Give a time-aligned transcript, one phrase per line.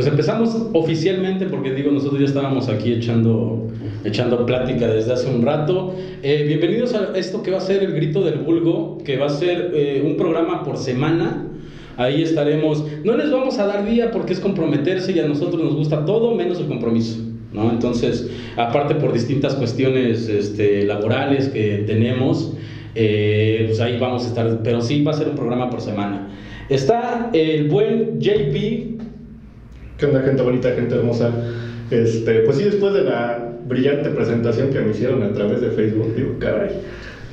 [0.00, 3.68] Pues empezamos oficialmente porque digo, nosotros ya estábamos aquí echando,
[4.02, 5.94] echando plática desde hace un rato.
[6.22, 9.28] Eh, bienvenidos a esto que va a ser el Grito del Vulgo, que va a
[9.28, 11.48] ser eh, un programa por semana.
[11.98, 12.82] Ahí estaremos.
[13.04, 16.34] No les vamos a dar día porque es comprometerse y a nosotros nos gusta todo
[16.34, 17.18] menos el compromiso.
[17.52, 17.70] ¿no?
[17.70, 18.26] Entonces,
[18.56, 22.54] aparte por distintas cuestiones este, laborales que tenemos,
[22.94, 24.62] eh, pues ahí vamos a estar.
[24.64, 26.26] Pero sí va a ser un programa por semana.
[26.70, 28.89] Está el buen JP
[30.00, 31.30] ¿Qué onda, gente bonita, gente hermosa?
[31.90, 36.14] Este, pues sí, después de la brillante presentación que me hicieron a través de Facebook,
[36.16, 36.70] digo, caray,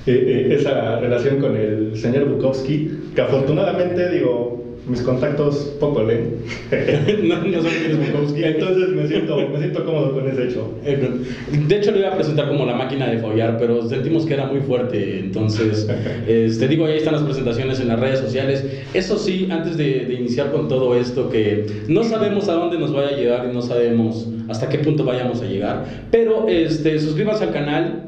[0.05, 6.37] eh, eh, esa relación con el señor Bukowski, que afortunadamente, digo, mis contactos poco leen.
[7.23, 8.43] no, no Bukowski.
[8.43, 10.71] Entonces me siento, me siento cómodo con ese hecho.
[10.83, 14.45] De hecho, lo iba a presentar como la máquina de follar, pero sentimos que era
[14.45, 15.19] muy fuerte.
[15.19, 15.87] Entonces,
[16.25, 18.65] te digo, ahí están las presentaciones en las redes sociales.
[18.93, 22.93] Eso sí, antes de, de, iniciar con todo esto, que no sabemos a dónde nos
[22.93, 27.43] vaya a llegar y no sabemos hasta qué punto vayamos a llegar, pero este, suscríbanse
[27.43, 28.03] al canal.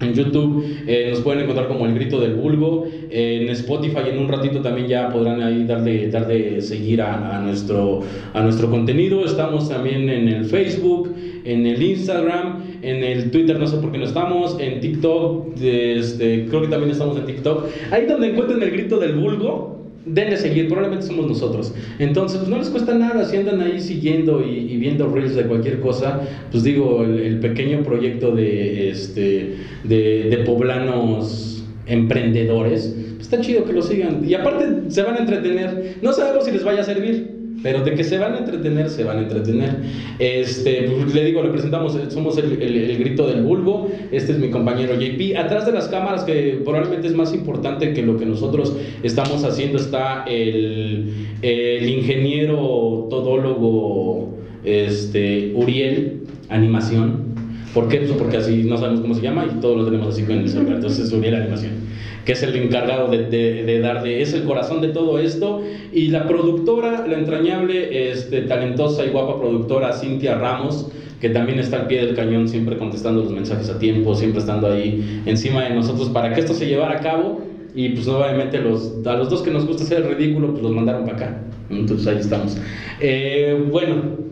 [0.00, 2.86] En YouTube eh, nos pueden encontrar como El Grito del Vulgo.
[3.10, 8.00] En Spotify en un ratito también ya podrán ahí darle, darle seguir a, a, nuestro,
[8.32, 9.24] a nuestro contenido.
[9.24, 13.98] Estamos también en el Facebook, en el Instagram, en el Twitter, no sé por qué
[13.98, 17.66] no estamos, en TikTok, este, creo que también estamos en TikTok.
[17.90, 21.74] Ahí donde encuentren El Grito del Vulgo, denle seguir, probablemente somos nosotros.
[21.98, 25.44] Entonces, pues no les cuesta nada si andan ahí siguiendo y, y viendo reels de
[25.44, 26.20] cualquier cosa,
[26.50, 33.64] pues digo, el, el pequeño proyecto de, este, de, de, poblanos emprendedores, pues está chido
[33.64, 34.26] que lo sigan.
[34.26, 37.39] Y aparte se van a entretener, no sabemos si les vaya a servir.
[37.62, 39.76] Pero de que se van a entretener, se van a entretener.
[40.18, 43.90] Este, le digo, le presentamos, somos el, el, el, grito del bulbo.
[44.10, 45.36] Este es mi compañero JP.
[45.36, 49.78] Atrás de las cámaras, que probablemente es más importante que lo que nosotros estamos haciendo,
[49.78, 57.30] está el, el ingeniero todólogo este, Uriel, animación.
[57.74, 57.98] ¿Por qué?
[57.98, 60.48] Pues porque así no sabemos cómo se llama y todos lo tenemos así con el
[60.48, 60.76] celular.
[60.76, 61.89] Entonces, Uriel Animación
[62.24, 65.62] que es el encargado de, de, darle, es el corazón de todo esto.
[65.92, 71.80] Y la productora, la entrañable, este, talentosa y guapa productora Cintia Ramos, que también está
[71.80, 75.74] al pie del cañón, siempre contestando los mensajes a tiempo, siempre estando ahí encima de
[75.74, 77.42] nosotros para que esto se llevara a cabo.
[77.74, 80.72] Y pues obviamente los, a los dos que nos gusta hacer el ridículo, pues los
[80.72, 81.42] mandaron para acá.
[81.70, 82.58] Entonces ahí estamos.
[83.00, 84.29] Eh, bueno,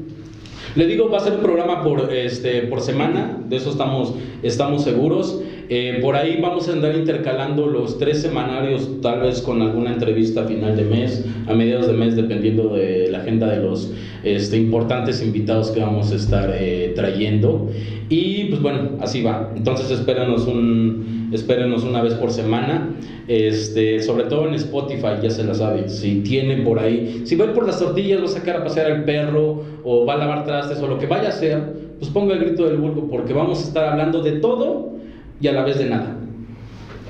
[0.79, 4.85] le digo, va a ser un programa por, este, por semana, de eso estamos, estamos
[4.85, 5.43] seguros.
[5.69, 10.43] Eh, por ahí vamos a andar intercalando los tres semanarios, tal vez con alguna entrevista
[10.43, 14.57] a final de mes, a mediados de mes, dependiendo de la agenda de los este,
[14.57, 17.69] importantes invitados que vamos a estar eh, trayendo.
[18.09, 19.53] Y pues bueno, así va.
[19.57, 22.95] Entonces espérenos, un, espérenos una vez por semana.
[23.29, 25.91] Este, sobre todo en Spotify, ya se la sabe.
[25.91, 29.05] Si tiene por ahí, si va por las tortillas, va a sacar a pasear al
[29.05, 31.63] perro, o va a lavar trastes, o lo que vaya a hacer,
[31.99, 34.93] pues ponga el grito del vulgo, porque vamos a estar hablando de todo
[35.41, 36.17] y a la vez de nada.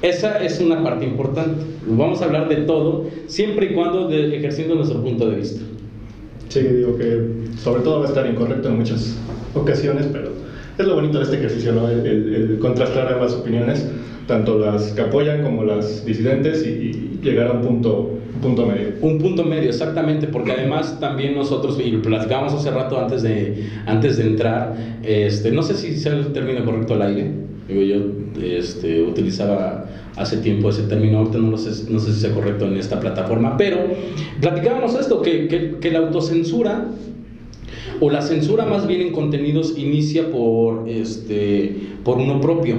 [0.03, 1.65] Esa es una parte importante.
[1.87, 5.61] Vamos a hablar de todo, siempre y cuando ejerciendo nuestro punto de vista.
[6.49, 9.19] Sí, digo que sobre todo va a estar incorrecto en muchas
[9.55, 10.31] ocasiones, pero
[10.79, 11.89] es lo bonito de este ejercicio, ¿no?
[11.89, 13.87] el, el contrastar ambas opiniones,
[14.28, 18.91] tanto las que apoyan como las disidentes, y, llegar a un punto, un punto medio.
[19.00, 23.65] Un punto medio, exactamente, porque además también nosotros, y lo platicábamos hace rato antes de,
[23.87, 27.33] antes de entrar, este, no sé si sea el término correcto al aire,
[27.69, 27.97] yo
[28.41, 29.87] este, utilizaba
[30.17, 33.00] hace tiempo ese término, ahorita no, lo sé, no sé si sea correcto en esta
[33.00, 33.78] plataforma, pero
[34.41, 36.88] platicábamos esto, que, que, que la autocensura
[38.00, 42.77] o la censura más bien en contenidos inicia por, este, por uno propio.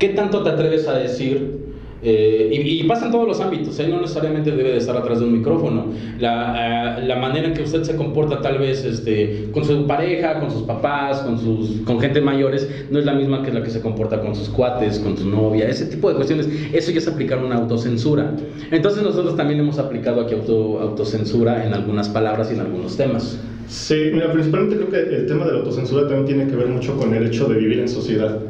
[0.00, 1.60] ¿Qué tanto te atreves a decir?
[2.02, 3.86] Eh, y, y, pasa en todos los ámbitos, ¿eh?
[3.86, 5.88] no necesariamente debe de estar atrás de un micrófono.
[6.18, 10.40] La, uh, la, manera en que usted se comporta tal vez este, con su pareja,
[10.40, 13.68] con sus papás, con, sus, con gente mayores, no es la misma que la que
[13.68, 16.48] se comporta con sus cuates, con su novia, ese tipo de cuestiones.
[16.72, 18.34] Eso ya es aplicar una autocensura.
[18.70, 23.38] Entonces nosotros también hemos aplicado aquí auto, autocensura en algunas palabras y en algunos temas.
[23.68, 26.96] Sí, mira, principalmente creo que el tema de la autocensura también tiene que ver mucho
[26.96, 28.40] con el hecho de vivir en sociedad.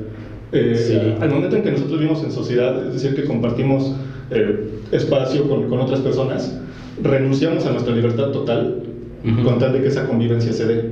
[0.53, 1.23] Eh, sí.
[1.23, 3.95] Al momento en que nosotros vivimos en sociedad, es decir, que compartimos
[4.31, 6.59] eh, espacio con, con, otras personas,
[7.03, 8.83] renunciamos a nuestra libertad total
[9.25, 9.45] uh -huh.
[9.45, 10.85] con tal de que esa convivencia se dé.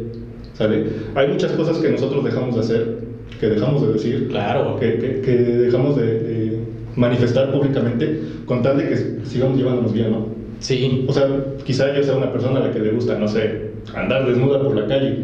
[0.55, 0.87] ¿sale?
[1.15, 2.99] Hay muchas cosas que nosotros dejamos de hacer,
[3.41, 4.77] que dejamos de decir, claro.
[4.79, 6.59] que, que, que dejamos de, de,
[6.97, 10.27] manifestar públicamente con tal de que sigamos llevándonos bien, ¿no?
[10.59, 11.05] Sí.
[11.09, 11.29] O sea,
[11.65, 14.75] quizá yo sea una persona a la que le gusta, no sé, andar desnuda por
[14.75, 15.23] la calle.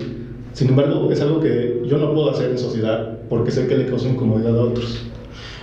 [0.53, 3.87] Sin embargo, es algo que yo no puedo hacer en sociedad porque sé que le
[3.87, 5.07] causa incomodidad a otros.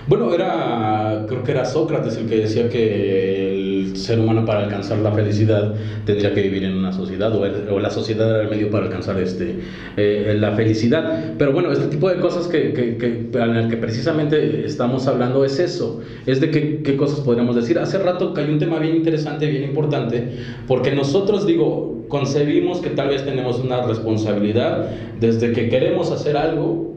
[0.08, 4.62] Bueno, era, creo que era Sócrates el que decía que el el ser humano para
[4.62, 5.74] alcanzar la felicidad
[6.06, 9.60] tendría que vivir en una sociedad o, la sociedad era el medio para alcanzar este,
[9.98, 11.34] eh, la felicidad.
[11.38, 15.44] Pero bueno, este tipo de cosas que, que, que, en el que precisamente estamos hablando
[15.46, 17.80] es eso, es de qué, qué cosas podríamos decir.
[17.80, 20.38] Hace rato hay un tema bien interesante, bien importante,
[20.68, 26.91] porque nosotros digo, concebimos que tal vez tenemos una responsabilidad desde que queremos hacer algo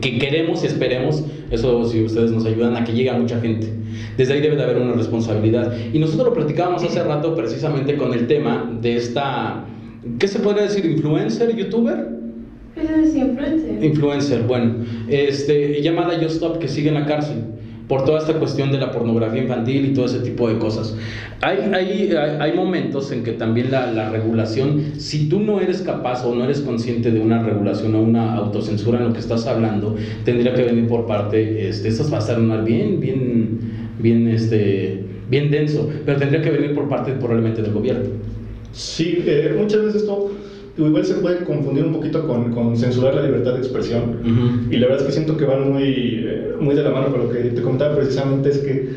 [0.00, 3.68] que, queremos y esperemos, eso si ustedes nos ayudan a que llegue a mucha gente.
[4.16, 5.72] Desde ahí debe de haber una responsabilidad.
[5.92, 9.64] Y nosotros lo platicábamos hace rato precisamente con el tema de esta,
[10.18, 10.84] ¿qué se podría decir?
[10.84, 11.54] ¿Influencer?
[11.56, 12.08] ¿Youtuber?
[12.76, 13.84] Es influencer.
[13.84, 14.74] Influencer, bueno.
[15.08, 17.36] Este, llamada Just Stop que sigue en la cárcel
[17.90, 20.96] por toda esta cuestión de la pornografía infantil y todo ese tipo de cosas.
[21.40, 26.24] Hay, hay, hay momentos en que también la, la, regulación, si tú no eres capaz
[26.24, 29.96] o no eres consciente de una regulación o una autocensura en lo que estás hablando,
[30.24, 33.58] tendría que venir por parte, este, esto va a estar bien, bien,
[33.98, 38.08] bien, este, bien denso, pero tendría que venir por parte probablemente del gobierno.
[38.70, 40.30] Sí, eh, muchas veces esto
[40.86, 44.68] igual se puede confundir un poquito con, con censurar la libertad de expresión.
[44.70, 47.20] Y la verdad es que siento que van muy, eh, muy de la mano con
[47.20, 48.88] lo que te comentaba precisamente, es que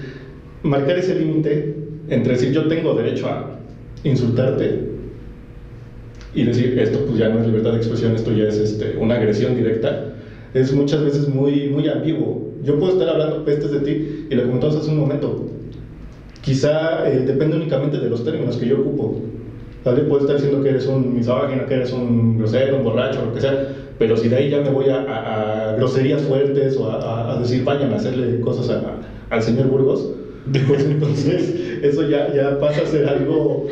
[0.64, 1.76] marcar ese límite
[2.10, 3.60] entre decir yo tengo derecho a
[4.04, 4.94] insultarte
[6.36, 9.16] y decir esto pues ya no es libertad de expresión, esto ya es este, una
[9.16, 10.14] agresión directa,
[10.54, 12.52] es muchas veces muy, muy ambiguo.
[12.64, 15.50] Yo puedo estar hablando pestes de ti y lo comentamos hace un momento.
[16.42, 19.22] Quizá eh, depende únicamente de los términos que yo ocupo.
[19.84, 23.26] Tal vez puedo estar diciendo que eres un misógino, que eres un grosero, un borracho,
[23.26, 23.68] lo que sea,
[24.00, 27.98] pero si de ahí ya me voy a, groserías fuertes o a, decir vayan a
[27.98, 28.82] hacerle cosas
[29.30, 30.10] al señor Burgos,
[30.68, 33.68] pues entonces eso ya, ya pasa a ser algo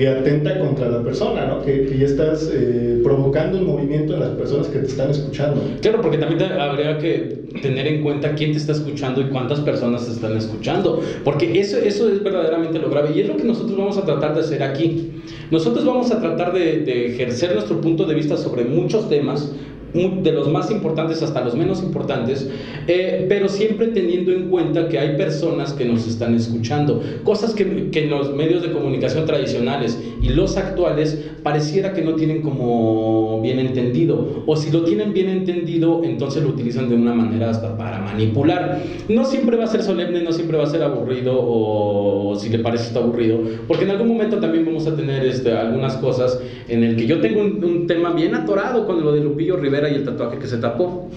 [0.00, 1.60] que atenta contra la persona, ¿no?
[1.62, 5.60] que, que ya estás eh, provocando un movimiento en las personas que te están escuchando.
[5.82, 10.06] Claro, porque también habría que tener en cuenta quién te está escuchando y cuántas personas
[10.06, 13.76] te están escuchando, porque eso, eso es verdaderamente lo grave y es lo que nosotros
[13.76, 15.20] vamos a tratar de hacer aquí.
[15.50, 19.52] Nosotros vamos a tratar de, de ejercer nuestro punto de vista sobre muchos temas,
[19.92, 22.48] de los más importantes hasta los menos importantes,
[22.86, 27.90] eh, pero siempre teniendo en cuenta que hay personas que nos están escuchando, cosas que,
[27.90, 33.58] que, los medios de comunicación tradicionales y los actuales pareciera que no tienen como bien
[33.58, 37.98] entendido, o si lo tienen bien entendido, entonces lo utilizan de una manera hasta para
[38.00, 38.82] manipular.
[39.08, 42.58] No siempre va a ser solemne, no siempre va a ser aburrido, o, si le
[42.58, 46.84] parece está aburrido, porque en algún momento también vamos a tener este, algunas cosas en
[46.84, 49.94] el que yo tengo un, un tema bien atorado con lo de Lupillo Rivera, y
[49.94, 51.10] el tatuaje que se tapó.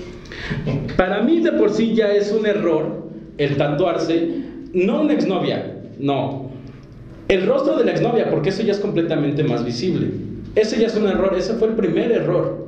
[0.98, 3.04] Para mí de por sí ya es un error
[3.38, 4.30] el tatuarse,
[4.74, 6.50] no una exnovia, no,
[7.28, 10.08] el rostro de la exnovia, porque eso ya es completamente más visible.
[10.56, 12.68] Ese ya es un error, ese fue el primer error.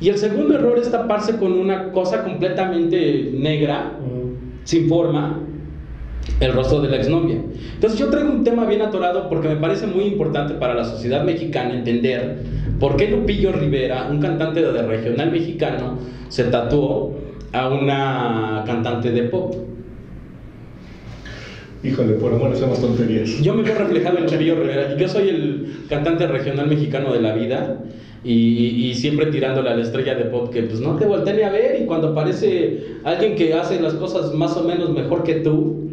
[0.00, 3.92] Y el segundo error es taparse con una cosa completamente negra,
[4.64, 5.38] sin forma,
[6.40, 7.36] el rostro de la exnovia.
[7.74, 11.24] Entonces yo traigo un tema bien atorado porque me parece muy importante para la sociedad
[11.24, 12.38] mexicana entender
[12.78, 15.98] por qué Lupillo Rivera, un cantante de regional mexicano,
[16.28, 17.16] se tatuó
[17.52, 19.54] a una cantante de pop.
[21.84, 23.40] Híjole, por amor, hacemos tonterías.
[23.42, 24.96] Yo me veo reflejado en Lupillo Rivera.
[24.96, 27.78] Yo soy el cantante regional mexicano de la vida
[28.24, 31.42] y, y, siempre tirándole a la estrella de pop que pues no te volteé ni
[31.42, 35.36] a ver y cuando aparece alguien que hace las cosas más o menos mejor que
[35.36, 35.91] tú,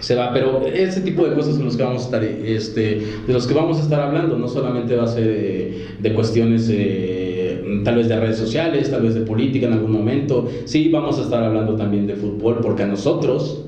[0.00, 3.32] se va, pero ese tipo de cosas son los que vamos a estar, este, de
[3.32, 7.96] los que vamos a estar hablando, no solamente va a ser de, cuestiones eh, tal
[7.96, 11.42] vez de redes sociales, tal vez de política en algún momento, sí vamos a estar
[11.42, 13.64] hablando también de fútbol, porque a nosotros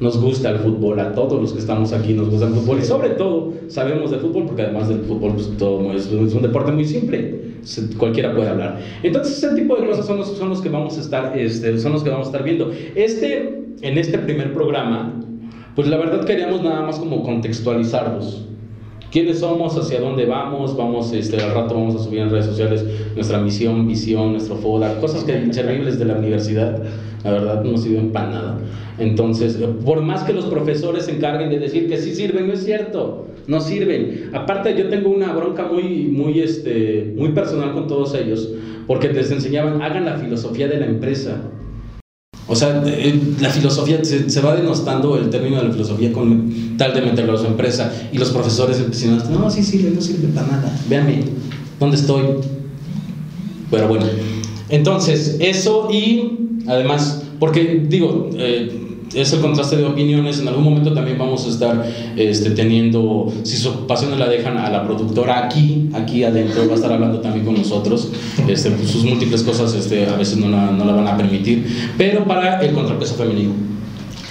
[0.00, 2.82] nos gusta el fútbol, a todos los que estamos aquí nos gusta el fútbol y
[2.82, 6.84] sobre todo sabemos de fútbol porque además del fútbol pues, todo es, un deporte muy
[6.84, 7.52] simple,
[7.98, 8.80] cualquiera puede hablar.
[9.04, 11.92] Entonces ese tipo de cosas son los, son los que vamos a estar, este, son
[11.92, 12.72] los que vamos a estar viendo.
[12.96, 15.21] Este, en este primer programa
[15.74, 18.46] pues la verdad queríamos nada más como contextualizarlos.
[19.12, 19.76] ¿Quiénes somos?
[19.76, 20.74] ¿Hacia dónde vamos?
[20.74, 22.82] Vamos, este, al rato vamos a subir en redes sociales
[23.14, 26.82] nuestra misión, visión, nuestro FODA, cosas que inservibles de la universidad.
[27.22, 28.58] La verdad no sirven para nada.
[28.98, 32.64] Entonces, por más que los profesores se encarguen de decir que sí sirven, no es
[32.64, 34.30] cierto, no sirven.
[34.32, 38.50] Aparte, yo tengo una bronca muy, muy, este, muy personal con todos ellos,
[38.86, 41.50] porque les enseñaban, hagan la filosofía de la empresa.
[42.52, 46.92] O sea, eh, la filosofía, se, va denostando el término de la filosofía con tal
[46.92, 47.90] de meterlo a su empresa.
[48.12, 50.78] Y los profesores empiezan no, sí sirve, no sirve para nada.
[50.86, 51.24] Véanme,
[51.80, 52.24] ¿dónde estoy?
[53.70, 54.04] Pero bueno,
[54.68, 61.18] entonces, eso y además, porque digo, eh, ese contraste de opiniones, en algún momento también
[61.18, 66.24] vamos a estar este, teniendo, si sus pasiones la dejan a la productora aquí, aquí
[66.24, 68.10] adentro, va a estar hablando también con nosotros,
[68.48, 71.66] este, pues, sus múltiples cosas este, a veces no la, no la van a permitir,
[71.98, 73.52] pero para el contrapeso femenino.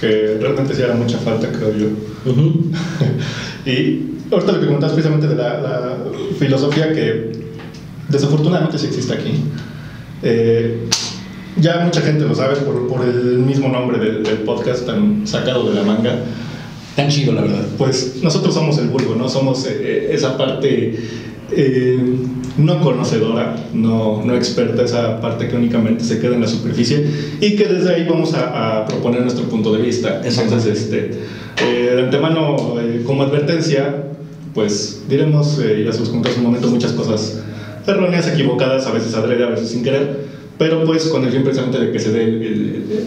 [0.00, 1.86] que realmente sí era mucha falta, creo yo.
[3.70, 5.96] y ahorita lo que comentabas precisamente de la,
[6.38, 7.32] filosofía que
[8.08, 9.32] desafortunadamente sí existe aquí.
[10.24, 10.88] Eh,
[11.56, 15.74] ya mucha gente lo sabe por, por el mismo nombre del, podcast tan sacado de
[15.74, 16.18] la manga.
[16.96, 17.66] Tan chido, la verdad.
[17.78, 19.28] Pues nosotros somos el vulgo, ¿no?
[19.28, 20.98] Somos eh, esa parte
[21.50, 22.16] eh,
[22.58, 27.06] no conocedora, no, no, experta, esa parte que únicamente se queda en la superficie
[27.40, 30.20] y que desde ahí vamos a, proponer nuestro punto de vista.
[30.24, 31.10] Entonces, este,
[31.64, 34.04] eh, de antemano, como advertencia,
[34.54, 37.42] pues diremos, y ya se los comenté hace un momento, muchas cosas
[37.86, 41.80] erróneas, equivocadas, a veces adrede, a veces sin querer pero pues con el fin precisamente
[41.80, 42.24] de que se dé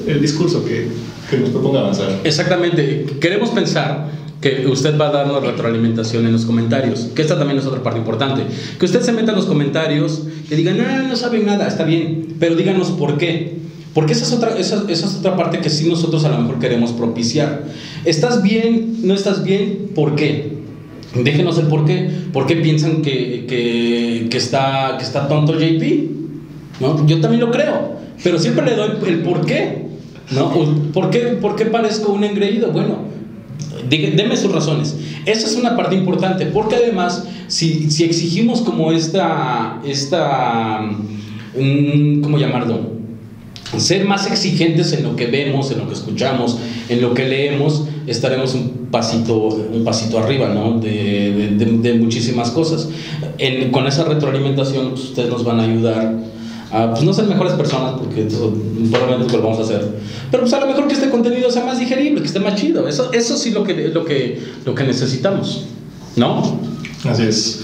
[0.08, 0.88] el, discurso que,
[1.30, 2.20] que, nos proponga avanzar.
[2.24, 4.08] Exactamente, queremos pensar
[4.42, 8.00] que usted va a darnos retroalimentación en los comentarios, que esta también es otra parte
[8.00, 8.44] importante,
[8.78, 12.36] que usted se meta en los comentarios, que digan, no, no saben nada, está bien,
[12.40, 13.66] pero díganos por qué.
[13.96, 16.60] Porque esa es, otra, esa, esa, es otra parte que sí nosotros a lo mejor
[16.60, 17.64] queremos propiciar.
[18.04, 18.98] ¿Estás bien?
[19.04, 19.92] ¿No estás bien?
[19.96, 20.52] ¿Por qué?
[21.16, 22.10] Déjenos el por qué.
[22.34, 26.25] ¿Por qué piensan que, que, que está, que está tonto JP?
[26.80, 27.06] ¿No?
[27.08, 29.86] Yo también lo creo, pero siempre le doy el por qué,
[30.32, 30.52] ¿no?
[30.94, 32.72] ¿Por qué, por qué parezco un engreído?
[32.72, 33.00] Bueno,
[33.90, 34.96] deme sus razones.
[35.26, 40.82] Esa es una parte importante, porque además, si, si exigimos como esta, esta,
[41.60, 42.96] mm, ¿cómo llamarlo?
[43.78, 47.86] Ser más exigentes en lo que vemos, en lo que escuchamos, en lo que leemos,
[48.08, 50.80] estaremos un pasito, un pasito arriba, ¿no?
[50.80, 52.90] De, de, muchísimas cosas.
[53.72, 56.14] con esa retroalimentación, pues, ustedes nos van a ayudar
[56.92, 58.54] pues no ser mejores personas, porque eso
[58.92, 59.88] probablemente lo vamos a hacer.
[60.32, 62.88] Pero pues a lo mejor que este contenido sea más digerible, que esté más chido.
[62.88, 65.66] Eso, eso sí lo que, lo que, lo que necesitamos,
[66.16, 66.60] ¿no?
[67.06, 67.62] Así es.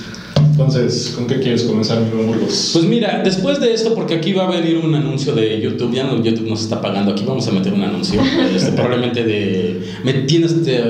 [0.51, 2.07] Entonces, ¿con qué quieres comenzar, mi?
[2.45, 6.03] Pues mira, después de esto, porque aquí va a venir un anuncio de YouTube, ya
[6.03, 8.21] no, YouTube nos está pagando, aquí vamos a meter un anuncio,
[8.55, 9.81] este, probablemente de...
[10.03, 10.81] Me tienes este,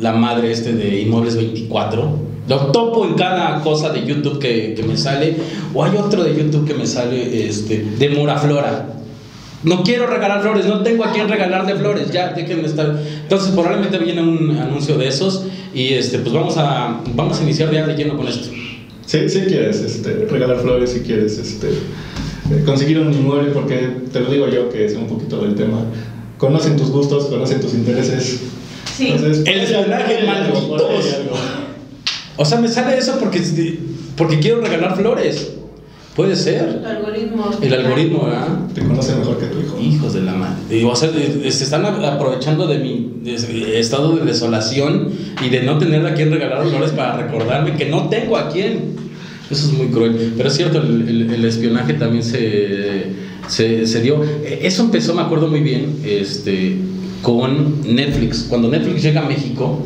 [0.00, 4.82] la madre este de Inmuebles 24 lo topo en cada cosa de YouTube que, que,
[4.82, 5.36] me sale.
[5.74, 8.86] O hay otro de YouTube que me sale este, de Moraflora.
[9.64, 13.00] No quiero regalar flores, no tengo a quién regalarle flores, ya déjenme estar.
[13.22, 17.72] Entonces, probablemente viene un anuncio de esos y este, pues vamos a, vamos a iniciar
[17.72, 18.48] ya de lleno con esto.
[19.06, 24.20] Sí, sí quieres este, regalar flores, si quieres este, eh, conseguir un inmueble, porque te
[24.20, 25.78] lo digo yo que es un poquito del tema.
[26.38, 28.42] Conocen tus gustos, conocen tus intereses.
[28.96, 29.08] Sí.
[29.08, 30.92] Entonces, el espionaje malditos.
[32.36, 33.42] O sea, me sale eso porque,
[34.16, 35.52] porque quiero regalar flores.
[36.16, 36.80] Puede ser.
[36.80, 37.50] El algoritmo.
[37.60, 38.48] El algoritmo, ¿verdad?
[38.74, 39.78] Te conoce mejor que tu hijo.
[39.78, 40.84] Hijos de la madre.
[40.84, 43.12] O sea, se están aprovechando de mi
[43.74, 45.12] estado de desolación
[45.44, 48.96] y de no tener a quien regalar flores para recordarme que no tengo a quién.
[49.50, 50.32] Eso es muy cruel.
[50.38, 53.12] Pero es cierto, el, el, espionaje también se,
[53.46, 54.24] se, se, dio.
[54.44, 56.78] Eso empezó, me acuerdo muy bien, este,
[57.22, 58.44] con Netflix.
[58.48, 59.82] Cuando Netflix llega a México,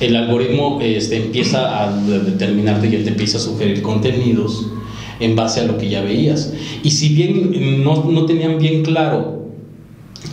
[0.00, 4.66] el algoritmo este, empieza a determinarte y él te empieza a sugerir contenidos
[5.20, 6.52] en base a lo que ya veías.
[6.82, 9.44] Y si bien no, no tenían bien claro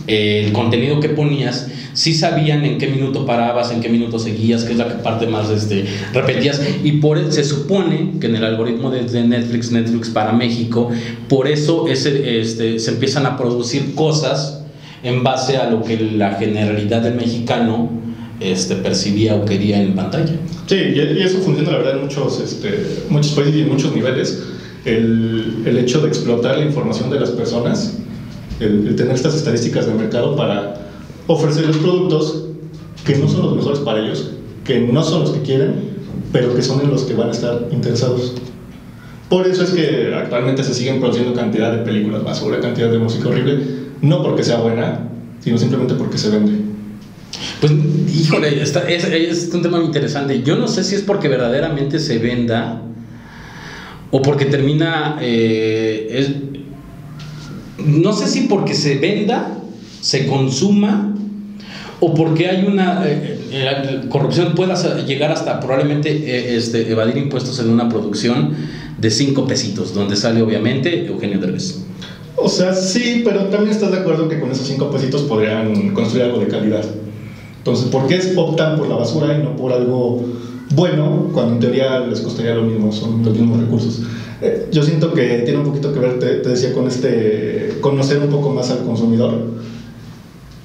[0.06, 4.64] eh, el contenido que ponías, sí sabían en qué minuto parabas, en qué minuto seguías,
[4.64, 6.60] qué es la parte más este, repetías.
[6.82, 10.90] Y por se supone que en el algoritmo de, Netflix, Netflix para México,
[11.28, 14.61] por eso ese, este, se empiezan a producir cosas
[15.02, 17.90] en base a lo que la generalidad del mexicano
[18.40, 20.34] este, percibía o quería en pantalla.
[20.66, 24.42] Sí, y eso funciona la verdad en muchos, este, muchos países y en muchos niveles.
[24.84, 27.98] El, el, hecho de explotar la información de las personas,
[28.58, 30.74] el, tener estas estadísticas de mercado para
[31.28, 32.46] ofrecerles productos
[33.04, 34.32] que no son los mejores para ellos,
[34.64, 35.74] que no son los que quieren,
[36.32, 38.34] pero que son en los que van a estar interesados.
[39.28, 43.28] Por eso es que actualmente se siguen produciendo cantidad de películas basura, cantidad de música
[43.28, 45.08] horrible, no porque sea buena,
[45.40, 46.72] sino simplemente porque se vende.
[47.60, 47.72] Pues,
[48.14, 50.42] híjole, es, es, un tema muy interesante.
[50.42, 52.82] Yo no sé si es porque verdaderamente se venda
[54.10, 55.18] o porque termina.
[55.20, 56.50] Eh,
[57.78, 59.56] no sé si porque se venda,
[60.00, 61.14] se consuma
[62.00, 67.70] o porque hay una eh, eh, corrupción pueda llegar hasta probablemente este, evadir impuestos en
[67.70, 68.54] una producción
[68.98, 71.91] de cinco pesitos, donde sale obviamente Eugenio Derbez.
[72.42, 76.24] O sea, sí, pero también estás de acuerdo que con esos cinco pesitos podrían construir
[76.24, 76.84] algo de calidad.
[77.58, 80.24] Entonces, ¿por qué optan por la basura y no por algo
[80.74, 84.02] bueno cuando en teoría les costaría lo mismo, son los mismos recursos?
[84.40, 88.28] Eh, yo siento que tiene un poquito que ver, te, decía, con este, conocer un
[88.28, 89.34] poco más al consumidor.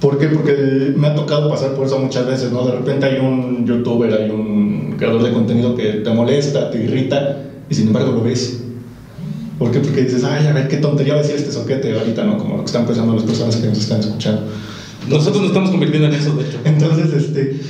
[0.00, 0.26] ¿Por qué?
[0.26, 2.66] Porque me ha tocado pasar por eso muchas veces, ¿no?
[2.66, 7.38] De repente hay un youtuber, hay un creador de contenido que te molesta, te irrita,
[7.70, 8.64] y sin embargo lo ves.
[9.58, 9.80] ¿Por qué?
[9.80, 12.38] Porque dices, ay, a ver qué tontería va a decir este soquete ahorita, ¿no?
[12.38, 14.42] Como lo que están pensando las personas que nos están escuchando.
[15.08, 16.58] Nosotros nos estamos convirtiendo en eso, de hecho.
[16.64, 17.60] Entonces, este,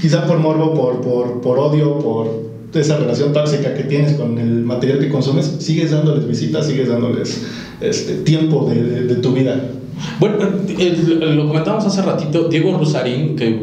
[0.00, 4.62] quizá por morbo, por, por, por odio, por esa relación tóxica que tienes con el
[4.62, 7.42] material que consumes, sigues dándoles visitas, sigues dándoles
[7.80, 9.70] este, tiempo de, de tu vida.
[10.18, 13.60] Bueno, lo comentábamos hace ratito, Diego Rusarín, que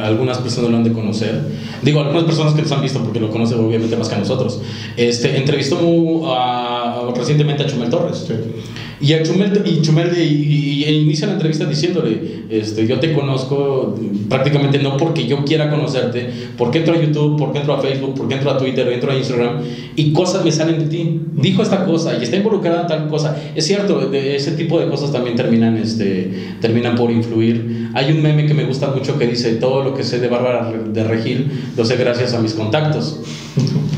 [0.00, 1.40] algunas personas lo han de conocer,
[1.82, 4.60] digo, algunas personas que nos han visto porque lo conocen obviamente más que nosotros,
[4.96, 5.78] este, entrevistó
[7.16, 8.30] recientemente a Chumel Torres.
[9.02, 14.78] Y, a Chumel, y Chumel y, inicia la entrevista diciéndole, este, yo te conozco prácticamente
[14.78, 18.50] no porque yo quiera conocerte, porque entro a YouTube, porque entro a Facebook, porque entro
[18.50, 19.60] a Twitter, entro a Instagram
[19.96, 21.20] y cosas me salen de ti.
[21.34, 23.36] Dijo esta cosa y está involucrada en tal cosa.
[23.54, 26.30] Es cierto, de ese tipo de cosas también terminan, este,
[26.60, 27.90] terminan por influir.
[27.94, 30.72] Hay un meme que me gusta mucho que dice, todo lo que sé de Bárbara
[30.72, 33.20] de Regil lo sé gracias a mis contactos.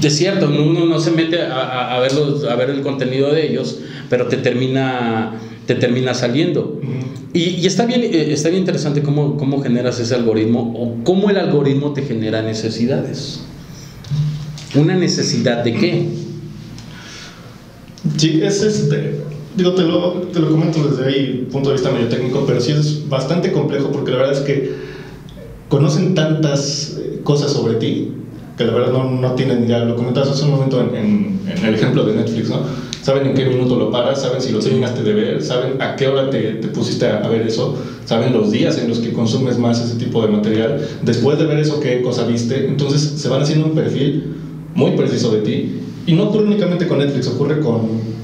[0.02, 3.78] Es cierto, uno no se mete a, a, a ver el contenido de ellos,
[4.11, 6.80] pero te termina, te termina saliendo.
[7.32, 11.37] Y, está, bien, eh, está bien interesante cómo, cómo generas ese algoritmo o cómo el
[11.37, 13.40] algoritmo te genera necesidades.
[14.75, 16.08] ¿Una necesidad de qué?
[18.16, 19.20] Sí, es este.
[19.56, 22.73] Digo, te lo, te lo comento desde ahí, punto de vista medio técnico, pero sí
[22.73, 24.73] es bastante complejo porque la verdad es que
[25.68, 28.12] conocen tantas eh, cosas sobre ti
[28.56, 31.75] que la verdad no, no tienen ya, lo comentabas hace un momento en, en, el
[31.75, 32.61] ejemplo de Netflix, ¿no?
[33.02, 36.06] Saben en qué minuto lo paras, saben si lo terminaste de ver, saben a qué
[36.06, 39.82] hora te, te, pusiste a, ver eso, saben los días en los que consumes más
[39.82, 43.66] ese tipo de material, después de ver eso qué cosa viste, entonces se van haciendo
[43.66, 44.37] un perfil
[44.75, 48.14] muy preciso de ti y no ocurre únicamente con Netflix, ocurre con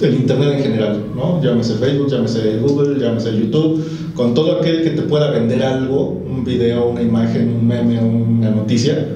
[0.00, 1.42] el Internet en general, ¿no?
[1.42, 3.84] Llámese Facebook, llámese Google, llámese YouTube,
[4.14, 8.50] con todo aquel que te pueda vender algo, un video, una imagen, un meme, una
[8.50, 9.08] noticia,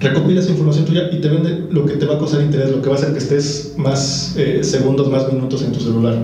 [0.00, 2.82] recopila esa información tuya y te vende lo que te va a causar interés, lo
[2.82, 6.16] que va a hacer que estés más eh, segundos, más minutos en tu celular.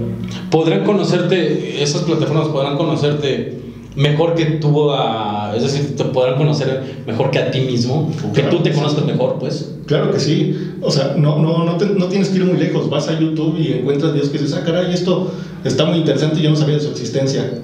[0.50, 3.60] Podrán conocerte, esas plataformas podrán conocerte
[3.96, 8.42] mejor que tú, a, es decir, te podrán conocer mejor que a ti mismo, que
[8.42, 9.74] tú te conozcas mejor, pues.
[9.86, 13.08] Claro que sí, o sea, no, no, no, no, tienes que ir muy lejos, vas
[13.08, 15.30] a YouTube y encuentras videos que dices, ah, caray, esto
[15.64, 17.62] está muy interesante y yo no sabía de su existencia.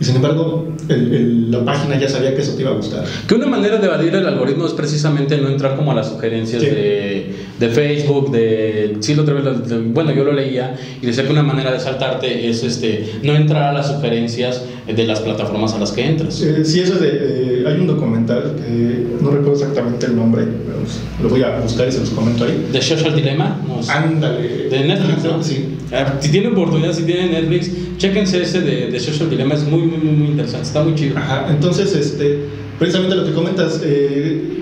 [0.00, 3.04] Y sin embargo, la página ya sabía que eso te iba a gustar.
[3.26, 6.62] Que una manera de evadir el algoritmo es precisamente no entrar como a las sugerencias
[6.62, 8.96] de, de, Facebook, de...
[9.00, 13.18] Sí, lo bueno, yo lo leía y decía que una manera de saltarte es este,
[13.24, 16.40] no entrar a las sugerencias de las plataformas a las que entras.
[16.42, 17.08] Eh, sí, eso es de...
[17.10, 20.78] Eh, hay un documental que no recuerdo exactamente el nombre, pero
[21.22, 22.68] lo voy a buscar y se los comento ahí.
[22.72, 23.60] ¿De Social Dilemma?
[23.88, 24.68] Ándale.
[24.68, 25.42] De Netflix, ¿no?
[25.42, 25.76] Sí.
[25.92, 29.82] Ah, si tienen oportunidad, si tienen Netflix Chéquense ese de, de, Social Dilemma, es muy,
[29.88, 31.18] muy, muy interesante, está muy chido.
[31.18, 32.44] Ajá, entonces, este,
[32.78, 34.58] precisamente lo que comentas, eh,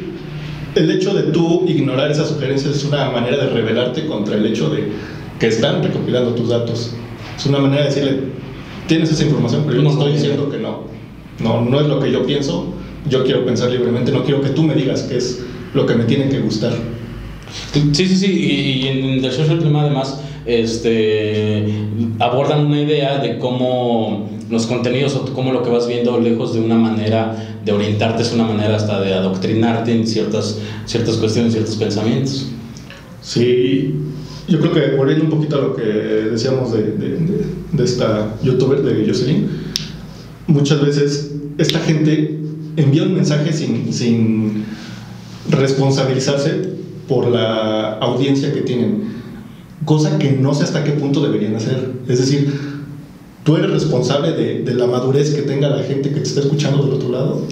[0.75, 4.71] el hecho de tú ignorar esas sugerencias es una manera de rebelarte contra el hecho
[4.71, 4.89] de
[5.39, 6.95] que están recopilando tus datos.
[7.37, 8.19] Es una manera de decirle,
[8.87, 10.85] tienes esa información, pero yo no estoy diciendo que no.
[11.39, 12.75] No, no es lo que yo pienso,
[13.09, 16.05] yo quiero pensar libremente, no quiero que tú me digas qué es lo que me
[16.05, 16.73] tiene que gustar.
[17.73, 21.67] Sí, sí, sí, y, en The Social Dilemma además este,
[22.19, 26.61] abordan una idea de cómo los contenidos o cómo lo que vas viendo lejos de
[26.61, 31.77] una manera de orientarte es una manera hasta de adoctrinarte en ciertas, ciertas cuestiones, ciertos
[31.77, 32.49] pensamientos.
[33.23, 33.95] Sí,
[34.47, 36.83] yo creo que volviendo un poquito a lo que decíamos de,
[37.73, 39.49] de, esta youtuber, de Jocelyn,
[40.47, 42.39] muchas veces esta gente
[42.77, 44.65] envía un mensaje sin, sin
[45.51, 46.77] responsabilizarse
[47.09, 49.17] por la audiencia que tienen
[49.85, 51.93] cosa que no sé hasta qué punto deberían hacer.
[52.09, 52.53] Es decir,
[53.47, 56.83] tú eres responsable de, de, la madurez que tenga la gente que te está escuchando
[56.83, 57.47] del otro lado.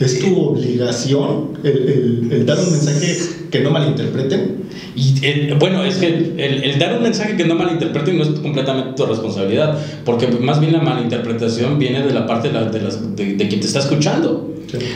[0.00, 3.16] Es tu obligación el, el, dar un mensaje
[3.50, 4.68] que no malinterpreten.
[4.96, 8.30] Y eh, bueno, es que el, el, dar un mensaje que no malinterpreten no es
[8.30, 12.80] completamente tu responsabilidad, porque más bien la malinterpretación viene de la parte de, la, de,
[12.80, 14.54] las, de, de quien te está escuchando.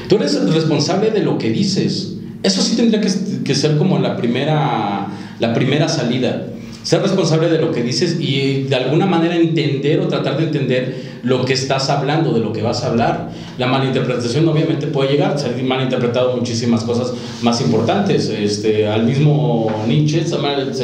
[0.08, 2.16] Tú eres responsable de lo que dices.
[2.42, 3.08] Eso sí tendría que,
[3.44, 5.06] que ser como la primera,
[5.38, 6.51] la primera salida
[6.82, 11.12] ser responsable de lo que dices y de alguna manera entender o tratar de entender
[11.22, 13.30] lo que estás hablando, de lo que vas a hablar.
[13.58, 18.28] La malinterpretación obviamente puede llegar, se han malinterpretado muchísimas cosas más importantes.
[18.28, 20.38] Este, al mismo Nietzsche se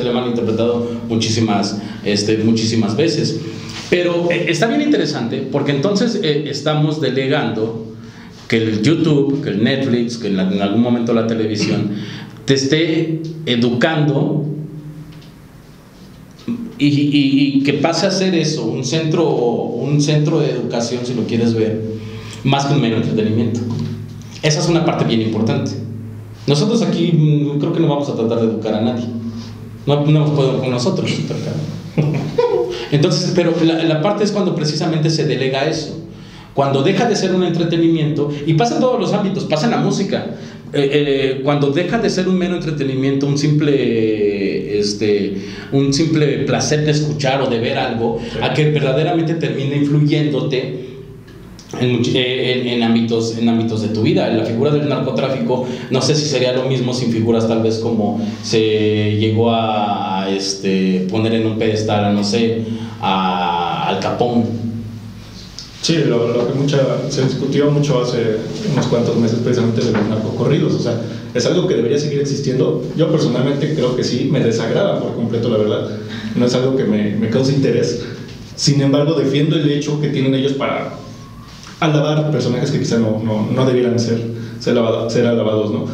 [0.05, 3.41] le ha malinterpretado muchísimas, este, muchísimas veces.
[3.91, 7.87] Pero eh, está bien interesante porque entonces eh, estamos delegando
[8.47, 11.93] que el YouTube, que el Netflix, que en algún momento la televisión,
[12.45, 14.58] te esté educando
[16.79, 21.55] y, que pase a ser eso, un centro, un centro de educación, si lo quieres
[21.55, 21.83] ver,
[22.45, 23.61] más que un mero entretenimiento.
[24.43, 25.73] Esa es una parte bien importante.
[26.47, 29.05] Nosotros aquí mm, creo que no vamos a tratar de educar a nadie.
[29.87, 31.11] No, no podemos con nosotros.
[32.93, 35.99] Entonces, pero la, la parte es cuando precisamente se delega eso.
[36.55, 39.77] Cuando deja de ser un entretenimiento, y pasa en todos los ámbitos, pasa en la
[39.77, 40.27] música,
[40.73, 43.73] eh, eh, cuando deja de ser un mero entretenimiento, un simple,
[44.71, 45.37] este,
[45.73, 50.89] un simple placer de escuchar o de ver algo, a que verdaderamente termine influyéndote
[51.81, 54.29] eh, en, ámbitos, en ámbitos de tu vida.
[54.29, 58.21] La figura del narcotráfico, no sé si sería lo mismo sin figuras tal vez como
[58.43, 62.63] se llegó a, este, poner en un pedestal, no sé,
[63.01, 64.58] a, al Capón.
[65.83, 68.37] Sí, lo, que mucha, se discutió mucho hace
[68.73, 71.01] unos cuantos meses precisamente de los narcocorridos, o sea,
[71.33, 72.83] es algo que debería seguir existiendo.
[72.97, 75.91] Yo personalmente creo que sí, me desagrada por completo, la verdad,
[76.35, 78.03] no es algo que me, me cause interés.
[78.57, 80.95] Sin embargo, defiendo el hecho que tienen ellos para
[81.81, 84.21] alabar personajes que quizá no, no, no debieran ser,
[84.59, 84.77] ser,
[85.09, 85.87] ser alabados, ¿no?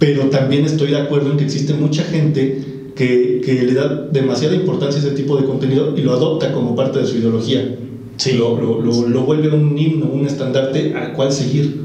[0.00, 4.54] Pero también estoy de acuerdo en que existe mucha gente que, que, le da demasiada
[4.56, 7.76] importancia a ese tipo de contenido y lo adopta como parte de su ideología.
[8.20, 8.32] Sí.
[8.32, 11.80] Lo, lo, lo, lo vuelve un himno, un estandarte al cual seguir.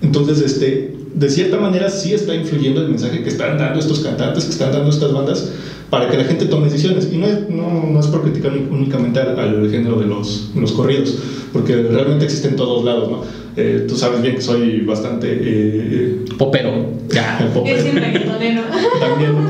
[0.00, 4.44] Entonces, este, de cierta manera sí está influyendo el mensaje que están dando estos cantantes,
[4.44, 5.52] que están dando estas bandas,
[5.90, 7.10] para que la gente tome decisiones.
[7.12, 11.18] Y no es, no, no es por criticar únicamente al, género de los, los, corridos,
[11.52, 13.22] porque realmente existe en todos lados, ¿no?
[13.54, 15.28] Eh, tú sabes bien que soy bastante...
[15.30, 16.86] Eh, popero.
[17.10, 17.50] Ya.
[17.54, 17.84] popero.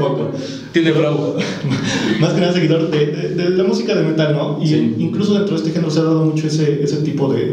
[0.03, 0.31] Poco.
[0.73, 1.37] Tiene bravo.
[2.21, 4.59] Más que nada seguidor de, de, la música de metal, ¿no?
[4.63, 7.53] Y incluso dentro de este género se ha dado mucho ese, ese tipo de,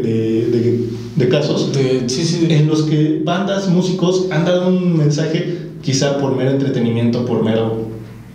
[1.16, 1.70] de casos
[2.06, 7.24] sí, sí, en los que bandas, músicos han dado un mensaje quizá por mero entretenimiento,
[7.24, 7.88] por mero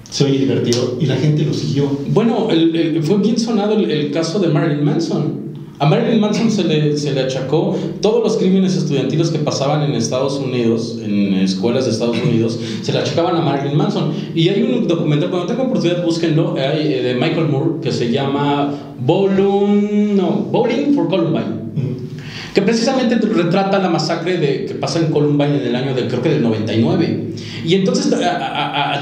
[0.10, 1.90] se oye divertido y la gente lo siguió.
[2.10, 2.48] Bueno,
[3.02, 5.45] fue bien sonado el, caso de Marilyn Manson.
[5.78, 9.94] A Marilyn Manson se le, se le achacó todos los crímenes estudiantiles que pasaban en
[9.94, 14.14] Estados Unidos, en escuelas de Estados Unidos, se le achacaban a Marilyn Manson.
[14.34, 18.10] Y hay un documental, cuando tengan oportunidad, búsquenlo, hay, eh, de Michael Moore, que se
[18.10, 21.66] llama Bowling, no, Bowling for Columbine
[22.56, 26.22] que precisamente retrata la masacre de, que pasa en Columbine en el año del, creo
[26.22, 27.34] que del 99.
[27.66, 28.16] Y entonces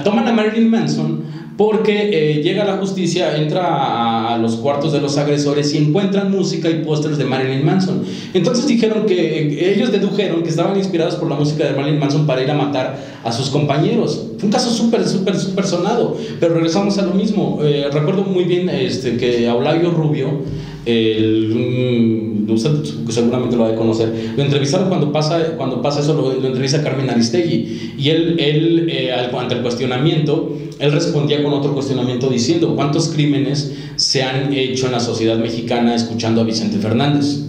[0.04, 1.24] toman a Marilyn Manson
[1.58, 6.70] porque eh, llega la justicia, entra a, los cuartos de los agresores y encuentran música
[6.70, 8.04] y pósters de Marilyn Manson.
[8.34, 12.26] Entonces dijeron que eh, ellos dedujeron que estaban inspirados por la música de Marilyn Manson
[12.26, 14.28] para ir a matar a sus compañeros.
[14.38, 17.60] Fue un caso súper, súper, súper sonado, pero regresamos a lo mismo.
[17.64, 20.42] Eh, recuerdo muy bien este, que Aulavio Rubio
[20.86, 22.72] el, usted
[23.10, 27.10] seguramente lo va a conocer, lo entrevistaron cuando pasa, cuando pasa eso, lo, entrevista Carmen
[27.10, 33.10] Aristegui, y él, él eh, ante el cuestionamiento, él respondía con otro cuestionamiento diciendo, ¿cuántos
[33.10, 37.44] crímenes se han hecho en la sociedad mexicana escuchando a Vicente Fernández?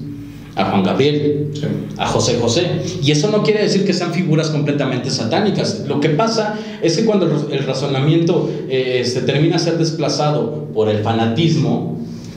[0.56, 1.50] a Juan Gabriel,
[1.96, 2.82] a José José.
[3.02, 5.84] Y eso no quiere decir que sean figuras completamente satánicas.
[5.88, 10.88] Lo que pasa es que cuando el razonamiento eh, se termina a ser desplazado por
[10.88, 11.93] el fanatismo,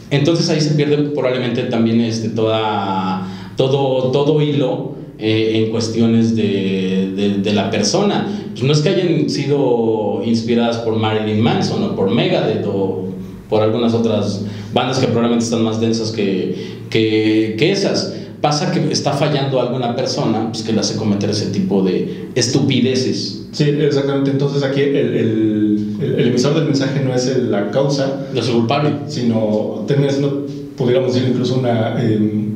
[0.09, 7.39] entonces ahí se pierde probablemente también este, toda, todo, todo hilo eh, en cuestiones de,
[7.43, 8.27] de, la persona.
[8.51, 13.07] Pues no es que hayan sido inspiradas por Marilyn Manson o por Megadeth o
[13.49, 18.13] por algunas otras bandas que probablemente están más densas que, que, que esas.
[18.41, 23.47] Pasa que está fallando alguna persona pues, que le hace cometer ese tipo de estupideces.
[23.51, 24.29] Sí, exactamente.
[24.29, 28.27] Entonces aquí el, el, el emisor del mensaje no es la causa.
[28.33, 28.91] No es el culpable.
[29.07, 32.55] Sino termina siendo, pudiéramos decir, incluso una, em,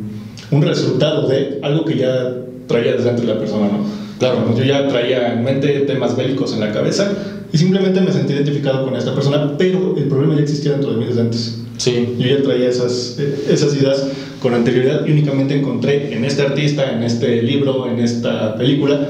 [0.51, 2.36] un resultado de algo que ya
[2.67, 4.01] traía desde antes la persona, ¿no?
[4.19, 4.56] Claro.
[4.56, 7.12] Yo ya traía en mente temas bélicos en la cabeza
[7.51, 10.97] y simplemente me sentí identificado con esta persona, pero el problema ya existía dentro de
[10.97, 11.63] mí desde antes.
[11.77, 12.15] Sí.
[12.19, 13.17] Yo ya traía esas,
[13.49, 14.06] esas ideas
[14.39, 19.08] con anterioridad y únicamente encontré en este artista, en este libro, en esta película,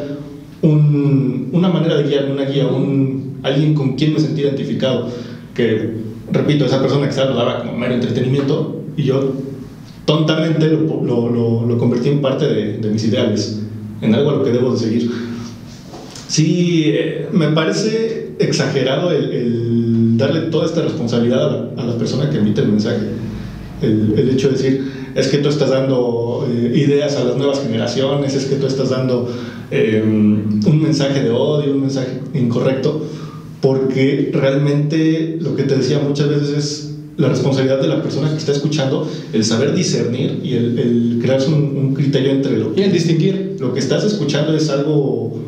[0.61, 5.09] un, una manera de guiar, una guía, un, alguien con quien me sentí identificado,
[5.53, 5.95] que,
[6.31, 9.33] repito, esa persona que lo daba como mero entretenimiento y yo
[10.05, 13.61] tontamente lo, lo, lo, convertí en parte de, de, mis ideales,
[14.01, 15.11] en algo a lo que debo de seguir.
[16.27, 22.37] Sí, eh, me parece exagerado el, el, darle toda esta responsabilidad a la, persona que
[22.37, 23.01] emite el mensaje.
[23.81, 27.61] El, el, hecho de decir, es que tú estás dando eh, ideas a las nuevas
[27.61, 29.29] generaciones, es que tú estás dando
[29.71, 33.05] eh, un mensaje de odio, un mensaje incorrecto,
[33.61, 38.37] porque realmente lo que te decía muchas veces es la responsabilidad de la persona que
[38.37, 42.91] está escuchando, el saber discernir y el, el crearse un, criterio entre lo y el
[42.91, 43.57] distinguir.
[43.59, 45.39] Lo que estás escuchando es algo,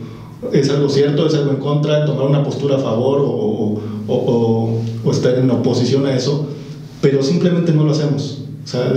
[0.52, 4.82] es algo cierto, es algo en contra, tomar una postura a favor o, o, o,
[5.04, 6.47] o estar en oposición a eso,
[7.02, 8.43] pero simplemente no lo hacemos.
[8.63, 8.93] O sea,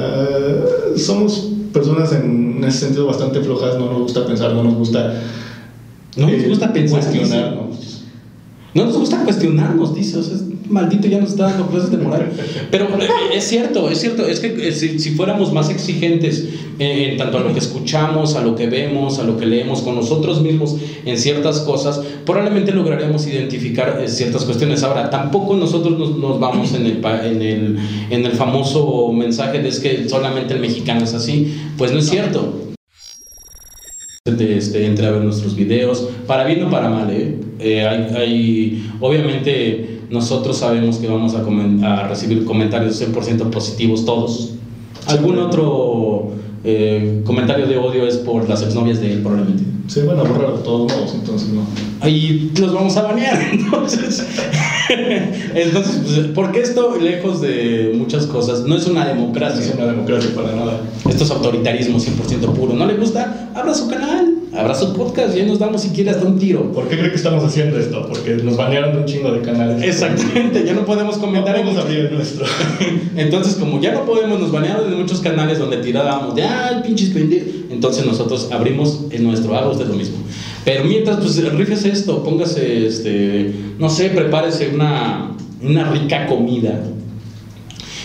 [0.96, 5.22] somos personas en ese sentido bastante flojas, no nos gusta pensar, no nos gusta...
[6.16, 7.00] No nos eh, gusta pensar.
[7.00, 7.95] Cuestionarnos.
[8.76, 10.18] No nos gusta cuestionarnos, dice.
[10.68, 12.30] maldito ya nos está dando clases de moral.
[12.70, 16.46] Pero eh, es cierto, es cierto, es que eh, si, si fuéramos más exigentes
[16.78, 19.80] eh, en tanto a lo que escuchamos, a lo que vemos, a lo que leemos
[19.80, 24.82] con nosotros mismos en ciertas cosas, probablemente lograremos identificar ciertas cuestiones.
[24.82, 27.78] Ahora, tampoco nosotros nos, nos vamos en el, en, el,
[28.10, 32.10] en el famoso mensaje de es que solamente el mexicano es así, pues no es
[32.10, 32.65] cierto
[34.26, 37.10] este, entre a ver nuestros videos, para bien o para mal.
[37.10, 37.38] ¿eh?
[37.58, 44.54] Eh, hay, obviamente nosotros sabemos que vamos a, a recibir comentarios 100% positivos todos.
[45.06, 46.32] ¿Algún otro
[46.64, 49.64] eh, comentario de odio es por las exnovias de él probablemente?
[49.86, 51.62] Se van a borrar de todos modos, entonces no.
[52.00, 54.26] Ahí los vamos a banear, entonces.
[55.54, 59.60] entonces, pues, porque esto, lejos de muchas cosas, no es una democracia.
[59.60, 60.80] No es una democracia para nada.
[61.08, 62.74] Esto es autoritarismo 100% puro.
[62.74, 63.50] ¿No le gusta?
[63.54, 66.72] Abra su canal, abra su podcast y ahí nos damos si quiere hasta un tiro.
[66.72, 68.06] ¿Por qué cree que estamos haciendo esto?
[68.08, 69.82] Porque nos banearon de un chingo de canales.
[69.82, 71.56] Exactamente, ya no podemos comentar.
[71.56, 72.46] No podemos abrir el nuestro.
[73.16, 77.10] entonces, como ya no podemos, nos banearon de muchos canales donde tirábamos de, ay, pinches
[77.10, 77.48] pendejos.
[77.70, 80.18] Entonces nosotros abrimos el nuestro, haga usted lo mismo.
[80.66, 85.30] Pero mientras, pues rífese esto, póngase, este, no sé, prepárese una,
[85.62, 86.82] una rica comida.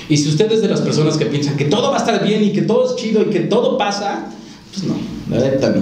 [0.07, 2.43] Y si usted es de las personas que piensan que todo va a estar bien
[2.43, 4.29] y que todo es chido y que todo pasa,
[4.71, 4.93] pues no,
[5.35, 5.81] la neta no.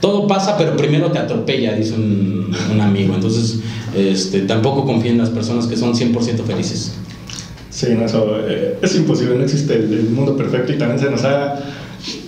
[0.00, 3.14] Todo pasa, pero primero te atropella, dice un, amigo.
[3.14, 3.60] Entonces,
[3.94, 6.92] este, tampoco confíen en las personas que son 100% felices.
[7.70, 11.22] Sí, no, eso eh, es imposible, no existe el, mundo perfecto y también se nos
[11.22, 11.56] ha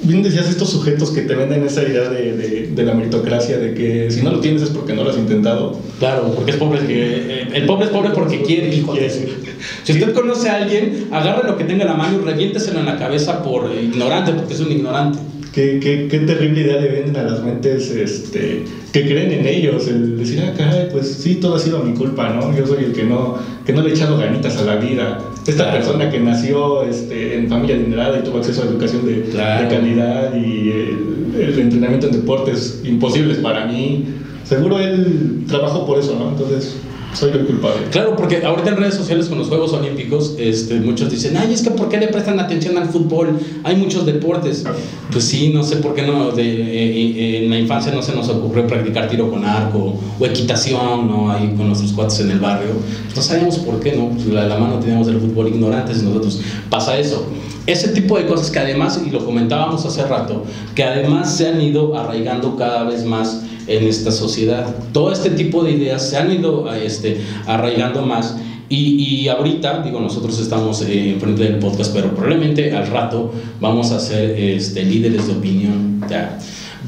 [0.03, 3.75] bien decías estos sujetos que te venden esa idea de, de, de, la meritocracia, de
[3.75, 5.79] que si no lo tienes es porque no lo has intentado.
[5.99, 10.13] Claro, porque es pobre, que, el pobre es pobre porque quiere, hijo de Si usted
[10.13, 13.43] conoce a alguien, agarre lo que tenga en la mano y reviénteselo en la cabeza
[13.43, 15.19] por ignorante, porque es un ignorante.
[15.53, 19.87] Qué, qué, qué, terrible idea le venden a las mentes este, que creen en ellos,
[19.87, 22.57] el decir, ah, caray, pues sí, todo ha sido mi culpa, ¿no?
[22.57, 25.19] Yo soy el que no, que no le he echado ganitas a la vida.
[25.47, 25.79] Esta claro.
[25.79, 29.69] persona que nació este, en familia adinerada y tuvo acceso a educación de, claro.
[29.69, 34.05] de calidad y el, el, entrenamiento en deportes imposibles para mí,
[34.45, 36.29] seguro él trabajó por eso, ¿no?
[36.29, 36.77] Entonces,
[37.15, 37.87] soy el culpable.
[37.91, 41.63] Claro, porque ahorita en redes sociales con los Juegos Olímpicos, este, muchos dicen, ay, es
[41.63, 43.39] que ¿por qué le prestan atención al fútbol?
[43.65, 44.65] Hay muchos deportes.
[45.11, 48.29] Pues sí, no sé por qué no, de, eh, en la infancia no se nos
[48.29, 51.31] ocurrió practicar tiro con arco o equitación, ¿no?
[51.31, 52.71] Ahí con nuestros cuates en el barrio.
[53.15, 54.09] No sabíamos por qué, ¿no?
[54.11, 57.27] Pues la, la mano teníamos del fútbol ignorantes y nosotros pasa eso.
[57.67, 60.45] Ese tipo de cosas que además, y lo comentábamos hace rato,
[60.75, 64.75] que además se han ido arraigando cada vez más en esta sociedad.
[64.93, 68.37] Todo este tipo de ideas se han ido este, arraigando más.
[68.69, 73.91] Y, y ahorita, digo, nosotros estamos eh, enfrente del podcast, pero probablemente al rato vamos
[73.91, 76.03] a ser este, líderes de opinión.
[76.09, 76.39] Ya.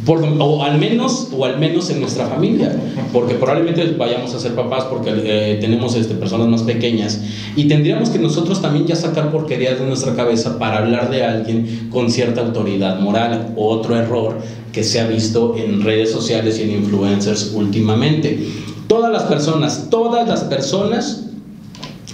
[0.07, 2.77] Por, o al menos o al menos en nuestra familia
[3.13, 7.23] porque probablemente vayamos a ser papás porque eh, tenemos este, personas más pequeñas
[7.57, 11.89] y tendríamos que nosotros también ya sacar porquerías de nuestra cabeza para hablar de alguien
[11.91, 14.37] con cierta autoridad moral otro error
[14.75, 18.47] que se ha visto en redes sociales y en influencers últimamente
[18.89, 21.27] todas las personas todas las personas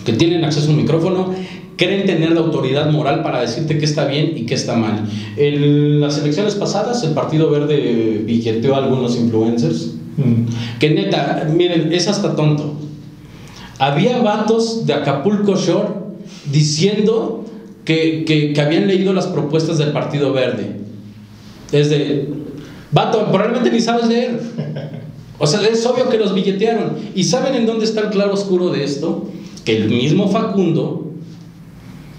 [0.05, 1.35] que tienen acceso a un micrófono
[1.81, 5.09] creen tener la autoridad moral para decirte qué está bien y qué está mal.
[5.39, 9.95] En las elecciones pasadas, el Partido Verde billeteó a algunos influencers.
[10.19, 10.79] Mm.
[10.79, 12.75] Que neta, miren, es hasta tonto.
[13.79, 15.89] Había vatos de Acapulco Shore
[16.53, 17.47] diciendo
[17.87, 20.81] que, que, que habían leído las propuestas del Partido Verde.
[21.73, 22.29] Es de,
[22.93, 24.41] vato, probablemente ni sabes leer.
[25.39, 26.97] O sea, es obvio que los billetearon.
[27.15, 29.27] ¿Y saben en dónde está el claro oscuro de esto?
[29.65, 31.11] Que el mismo Facundo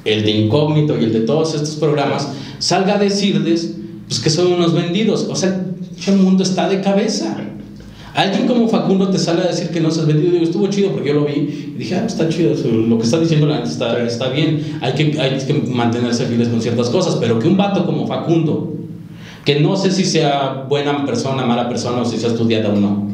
[0.06, 2.30] el de Incógnito y el de todos estos programas,
[2.60, 3.76] salga a decirles
[4.08, 5.28] pues, que son unos vendidos.
[5.30, 5.66] O sea,
[6.08, 7.38] el mundo está de cabeza.
[8.14, 10.32] Alguien como Facundo te sale a decir que no seas vendido.
[10.32, 13.20] Digo, estuvo chido porque yo lo vi y dije, ah, está chido, lo que está
[13.20, 14.80] diciendo la gente está, está bien.
[14.82, 18.74] Hay que, hay que mantenerse fieles con ciertas cosas, pero que un vato como Facundo,
[19.46, 23.12] que no sé si sea buena persona, mala persona o si sea estudiada o no,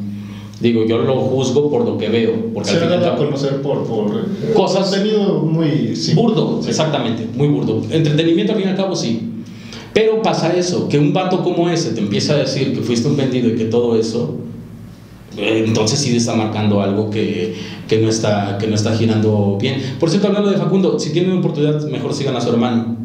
[0.59, 2.51] Digo, yo lo juzgo por lo que veo.
[2.53, 4.89] Porque se dado a conocer por, por cosas.
[4.89, 5.93] Contenido muy.
[6.15, 6.69] Burdo, sí.
[6.69, 7.83] exactamente, muy burdo.
[7.91, 9.33] Entretenimiento al fin y al cabo sí.
[9.93, 13.17] Pero pasa eso, que un vato como ese te empieza a decir que fuiste un
[13.17, 14.35] vendido y que todo eso,
[15.37, 17.55] eh, entonces sí está marcando algo que,
[17.87, 19.95] que, no está, que no está girando bien.
[19.99, 22.95] Por cierto, hablando de Facundo, si tienen oportunidad, mejor sigan a su hermano.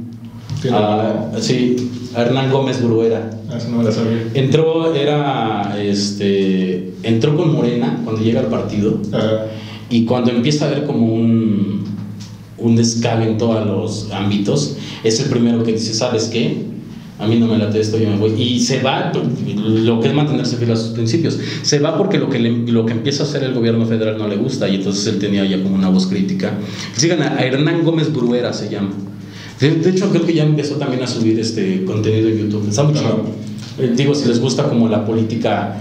[0.71, 3.31] Ah, sí, Hernán Gómez Bruera.
[3.51, 4.29] Ah, eso no me la sabía.
[4.35, 9.47] Entró, era, este, entró con Morena cuando llega al partido Ajá.
[9.91, 11.85] y cuando empieza a ver como un,
[12.59, 16.73] un descabe en todos los ámbitos, es el primero que dice, ¿sabes qué?
[17.23, 18.33] a mí no me late esto, yo me voy.
[18.41, 19.13] Y se va,
[19.57, 22.93] lo que es mantenerse fiel a sus principios, se va porque lo que, lo que
[22.93, 25.77] empieza a hacer el gobierno federal no le gusta y entonces él tenía ya como
[25.77, 26.53] una voz crítica.
[26.97, 28.91] Sigan a, Hernán Gómez Bruera, se llama.
[29.63, 32.69] De, hecho, creo que ya empezó también a subir este contenido en YouTube.
[32.69, 35.77] Está muy eh, Digo, si les gusta como la política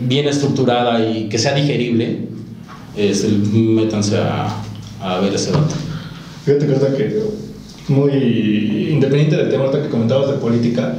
[0.00, 2.20] bien estructurada y que sea digerible,
[2.96, 4.62] este, métanse a,
[4.98, 5.74] a ver ese dato.
[6.46, 7.22] Fíjate que
[7.88, 8.12] muy
[8.92, 10.94] independiente del tema que comentabas de política,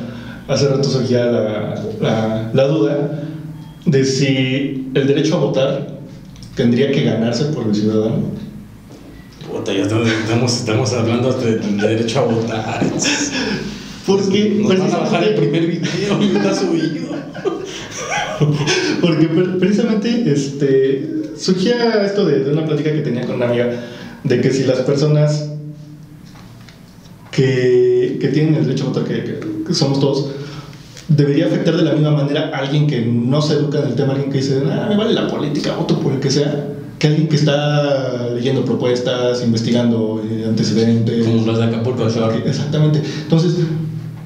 [0.48, 3.24] hace rato surgía la, la, la, duda
[3.88, 6.00] de si el derecho a votar
[6.56, 8.39] tendría que ganarse por el ciudadano.
[9.52, 12.86] Puta, ya estamos, estamos hablando del derecho a votar.
[14.06, 17.16] Porque nos van a bajar el primer video y está subido.
[19.02, 19.28] Porque
[19.60, 23.70] precisamente este, surgía esto de, de, una plática que tenía con una amiga
[24.24, 25.50] de que si las personas
[27.32, 30.32] que, que tienen el derecho a votar, que, somos todos,
[31.08, 34.14] debería afectar de la misma manera a alguien que no se educa en el tema,
[34.14, 36.68] alguien que dice, ah, me vale la política, voto por el que sea,
[37.00, 41.26] que alguien que está leyendo propuestas, investigando eh, antecedentes.
[41.26, 43.02] Como los de Acapulco, Exactamente.
[43.24, 43.56] Entonces,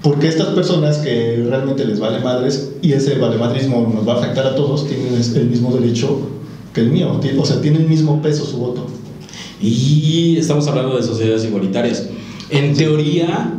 [0.01, 4.17] ¿por qué estas personas que realmente les vale madres y ese valemadrismo nos va a
[4.17, 6.19] afectar a todos tienen el mismo derecho
[6.73, 7.19] que el mío?
[7.37, 8.87] O sea, tiene el mismo peso su voto.
[9.61, 12.07] Y estamos hablando de sociedades igualitarias.
[12.49, 13.53] En teoría,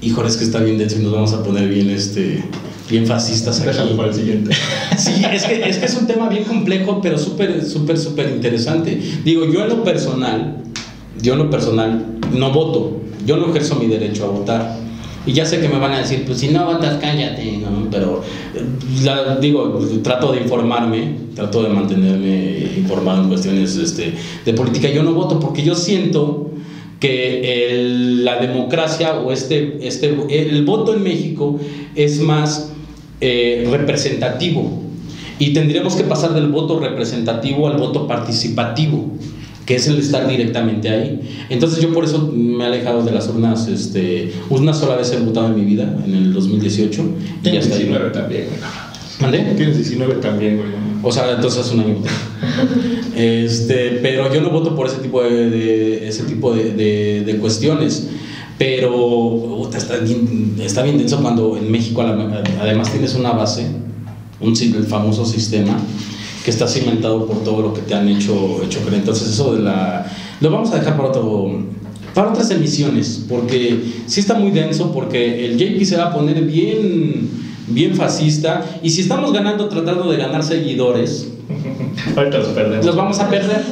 [0.00, 2.44] híjole, es que está bien denso y nos vamos a poner bien, este,
[2.88, 3.94] bien fascistas aquí.
[3.96, 4.54] para el siguiente.
[4.96, 9.00] Sí, es que, es que es un tema bien complejo, pero súper, súper, súper interesante.
[9.24, 10.56] Digo, yo en lo personal,
[11.22, 14.76] yo en lo personal no voto, yo no ejerzo mi derecho a votar.
[15.24, 17.88] Y ya sé que me van a decir, pues si no votas, cállate, ¿no?
[17.90, 18.22] Pero,
[18.54, 24.88] eh, digo, trato de informarme, trato de mantenerme informado en cuestiones este, de política.
[24.88, 26.50] Yo no voto porque yo siento
[26.98, 27.84] que
[28.22, 31.60] la democracia o este, este, el voto en México
[31.94, 32.72] es más
[33.20, 34.82] eh, representativo
[35.38, 39.12] y tendríamos que pasar del voto representativo al voto participativo
[39.68, 41.20] que es el estar directamente ahí.
[41.50, 45.18] Entonces yo por eso me he alejado de las urnas, este, una sola vez he
[45.18, 47.04] votado en mi vida, en el 2018.
[47.42, 48.46] Tienes 19 también,
[49.20, 49.40] ¿Mandé?
[49.58, 50.70] Tienes 19 también, güey.
[51.02, 51.96] O sea, entonces es un año.
[53.14, 58.08] este, pero yo no voto por ese tipo de, ese tipo de, de, cuestiones.
[58.58, 63.68] Pero está, bien, está bien denso cuando en México además tienes una base,
[64.40, 65.78] un, el famoso sistema
[66.44, 69.00] que está cimentado por todo lo que te han hecho, hecho creer.
[69.00, 70.10] Entonces eso de la...
[70.40, 71.62] Lo vamos a dejar para, otro,
[72.14, 76.42] para otras emisiones, porque sí está muy denso, porque el JP se va a poner
[76.42, 77.28] bien,
[77.68, 81.28] bien fascista, y si estamos ganando tratando de ganar seguidores,
[82.84, 83.62] los vamos a perder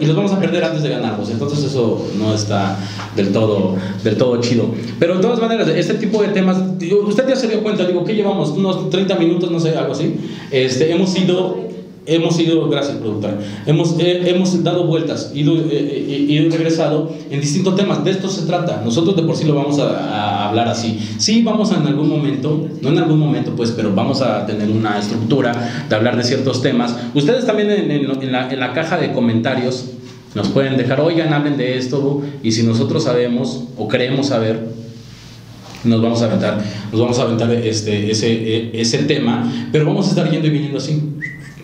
[0.00, 1.30] y los vamos a perder antes de ganarlos.
[1.30, 2.78] Entonces eso no está
[3.16, 4.66] del todo, del todo chido.
[4.98, 6.58] Pero de todas maneras, este tipo de temas,
[7.04, 8.50] usted ya se dio cuenta, digo, que llevamos?
[8.50, 10.16] Unos 30 minutos, no sé, algo así.
[10.50, 11.71] Este, hemos ido
[12.06, 17.40] hemos ido, gracias productora, hemos, eh, hemos dado vueltas, ido, eh, eh, ido regresado en
[17.40, 18.04] distintos temas.
[18.04, 18.82] De esto se trata.
[18.84, 20.98] Nosotros de por sí lo vamos a, hablar así.
[21.18, 24.70] Sí, vamos a en algún momento, no en algún momento, pues, pero vamos a tener
[24.70, 26.96] una estructura de hablar de ciertos temas.
[27.14, 29.86] Ustedes también en, en, la, en la caja de comentarios
[30.34, 34.66] nos pueden dejar, oigan, hablen de esto, y si nosotros sabemos o creemos saber,
[35.84, 40.10] nos vamos a aventar, nos vamos a aventar este, ese, ese tema, pero vamos a
[40.10, 41.02] estar yendo y viniendo así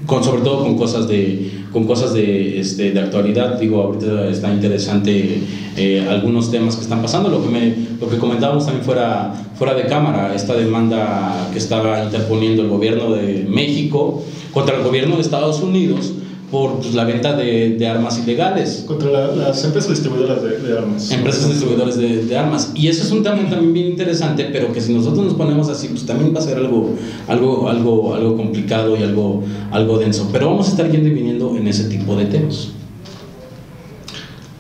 [0.09, 3.61] con, sobre todo con cosas de, con cosas de, este, de actualidad.
[3.61, 5.43] Digo, ahorita está interesante
[5.77, 7.29] eh, algunos temas que están pasando.
[7.29, 12.03] Lo que, me, lo que comentábamos también fuera, fuera de cámara, esta demanda que estaba
[12.03, 16.15] interponiendo el gobierno de México contra el gobierno de Estados Unidos
[16.51, 18.85] por pues, la venta de, de, armas ilegales.
[18.87, 21.11] Contra las empresas distribuidoras de, de armas.
[21.11, 22.73] Empresas distribuidoras de, de, armas.
[22.75, 25.89] Y eso es un tema también bien interesante, pero que si nosotros nos ponemos así,
[25.89, 26.95] pues también va a ser algo,
[27.27, 30.31] algo, algo, algo complicado y algo, algo denso.
[30.33, 32.69] Pero vamos a estar yendo y viniendo en ese tipo de temas.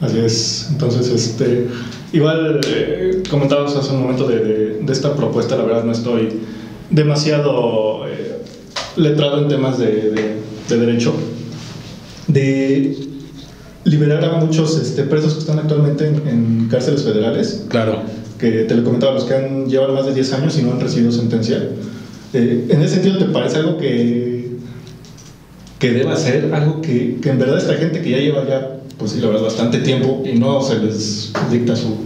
[0.00, 0.68] Así es.
[0.70, 1.68] Entonces, este,
[2.12, 6.30] igual eh, comentabas hace un momento de, esta propuesta, la verdad no estoy
[6.88, 8.42] demasiado eh,
[8.96, 11.12] letrado en temas de derecho
[12.28, 12.96] de
[13.84, 17.64] liberar a muchos este, presos que están actualmente en, cárceles federales.
[17.68, 18.02] Claro.
[18.38, 20.80] Que te lo comentaba, los que han llevado más de 10 años y no han
[20.80, 21.70] recibido sentencia.
[22.32, 24.50] Eh, en ese sentido, ¿te parece algo que,
[25.78, 26.54] que deba ser?
[26.54, 29.44] Algo que, que en verdad esta gente que ya lleva ya, pues sí, la verdad,
[29.44, 31.96] bastante tiempo y no se les dicta su,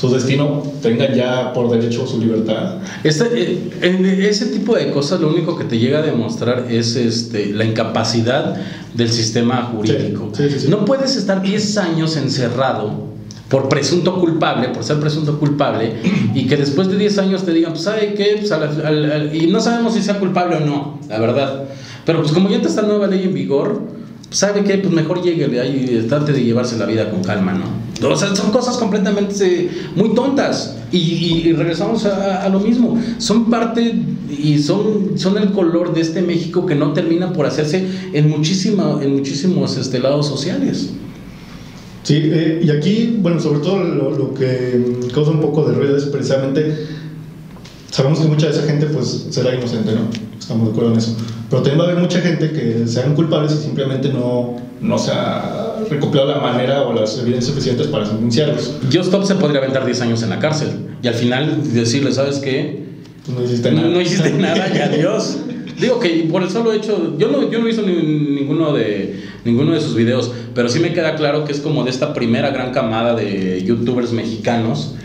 [0.00, 2.76] su destino tengan ya por derecho su libertad.
[3.04, 6.96] Este, eh, en ese tipo de cosas lo único que te llega a demostrar es
[6.96, 8.56] este, la incapacidad
[8.94, 10.32] del sistema jurídico.
[10.70, 13.10] no puedes estar 10 años encerrado
[13.50, 15.92] por presunto culpable, por ser presunto culpable,
[16.34, 18.38] y que después de 10 años te digan, pues, ¿sabe qué?
[18.38, 21.64] Pues, y no sabemos si sea culpable o no, la verdad.
[22.06, 23.82] Pero pues como ya está esta nueva ley en vigor,
[24.28, 24.78] pues, ¿sabe qué?
[24.78, 27.89] Pues mejor llegue ahí y trate de llevarse la vida con calma, ¿no?
[28.02, 30.76] O sea, son cosas completamente muy tontas.
[30.92, 33.00] Y, regresamos a, lo mismo.
[33.18, 33.94] Son parte
[34.30, 38.98] y son, son el color de este México que no termina por hacerse en, muchísima,
[39.02, 40.90] en muchísimos este, lados sociales.
[42.02, 46.06] Sí, eh, y aquí, bueno, sobre todo lo, que causa un poco de ruido es
[46.06, 46.86] precisamente,
[47.90, 50.29] sabemos que mucha de esa gente pues será inocente, ¿no?
[50.50, 51.16] Estamos de acuerdo en eso.
[51.48, 55.12] Pero también va a haber mucha gente que sean culpables y simplemente no, no se
[55.12, 58.74] ha recopilado la manera o las evidencias suficientes para sentenciarlos.
[58.90, 60.70] Yo Stop se podría aventar 10 años en la cárcel
[61.00, 62.82] y al final decirle, ¿sabes qué?
[63.24, 63.88] Pues no hiciste nada.
[63.90, 65.38] No, hiciste nada y adiós.
[65.80, 69.70] Digo que por el solo hecho, yo no, yo no he visto ninguno de, ninguno
[69.70, 72.72] de sus videos, pero sí me queda claro que es como de esta primera gran
[72.72, 74.96] camada de youtubers mexicanos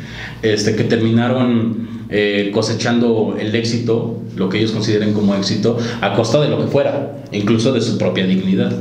[0.42, 6.40] este, que terminaron eh, cosechando el éxito, lo que ellos consideren como éxito, a costa
[6.42, 8.72] de lo que fuera, incluso de su propia dignidad.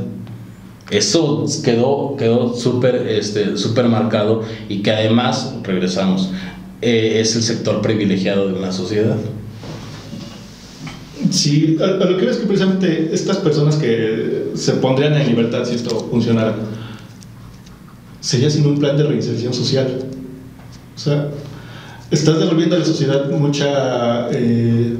[0.91, 6.29] Eso quedó, quedó súper este, super marcado y que además, regresamos,
[6.81, 9.17] eh, es el sector privilegiado de una sociedad.
[11.31, 15.75] Sí, a, lo que ves que precisamente estas personas que se pondrían en libertad si
[15.75, 16.55] esto funcionara,
[18.19, 19.87] sería sin un plan de reinserción social.
[20.95, 21.29] O sea,
[22.15, 24.95] estás devolviendo a la sociedad mucha, eh,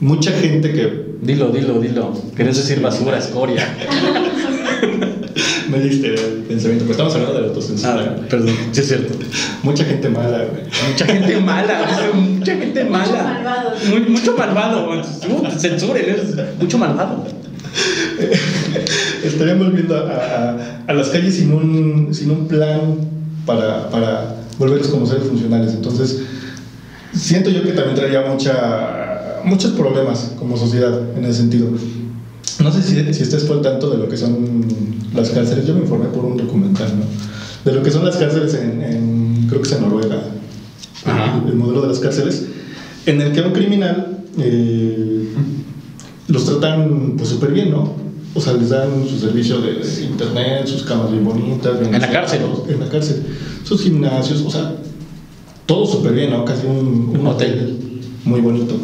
[0.00, 1.12] mucha gente que...
[1.22, 2.12] Dilo, dilo, dilo.
[2.34, 3.64] Quieres decir basura, escoria.
[5.70, 8.16] Me diste el pensamiento, pero estamos hablando de la autocensura.
[8.18, 9.14] Ah, perdón, sí es cierto.
[9.62, 10.64] Mucha gente mala, güey.
[10.90, 13.78] Mucha gente mala, mucha gente mala.
[14.08, 14.90] Mucho malvado.
[14.90, 15.58] mucho malvado.
[15.58, 16.16] censuren,
[16.60, 17.24] mucho malvado.
[19.24, 20.56] Estaríamos viendo a,
[20.88, 22.96] a, las calles sin un, sin un plan
[23.46, 25.72] para, para volverlos como seres funcionales.
[25.72, 26.22] Entonces,
[27.12, 31.68] siento yo que también traería mucha, muchos problemas como sociedad en ese sentido.
[32.60, 34.64] No sé si, si estés por tanto de lo que son
[35.14, 35.66] las cárceles.
[35.66, 37.04] Yo me informé por un documental, ¿no?
[37.64, 40.22] De lo que son las cárceles en, creo que es en Noruega,
[41.48, 42.46] el modelo de las cárceles,
[43.06, 45.28] en el que a un criminal eh,
[46.28, 47.94] los tratan pues súper bien, ¿no?
[48.34, 51.80] O sea, les dan su servicio de, internet, sus camas bien bonitas.
[51.80, 52.40] en la cárcel.
[52.68, 53.22] En la cárcel.
[53.72, 54.74] Sus gimnasios, o sea,
[55.64, 56.44] todo súper bien, ¿no?
[56.44, 57.78] Casi un, un hotel
[58.24, 58.76] muy bonito.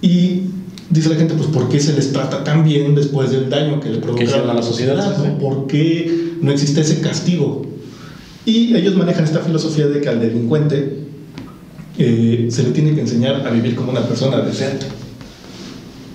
[0.00, 0.42] Y
[0.88, 3.90] dice la gente, pues ¿por qué se les trata tan bien después del daño que
[3.90, 5.36] le provocaron a la sociedad?
[5.40, 7.62] ¿Por qué no existe ese castigo?
[8.46, 10.98] Y ellos manejan esta filosofía de que al delincuente
[11.98, 14.86] eh, se le tiene que enseñar a vivir como una persona decente.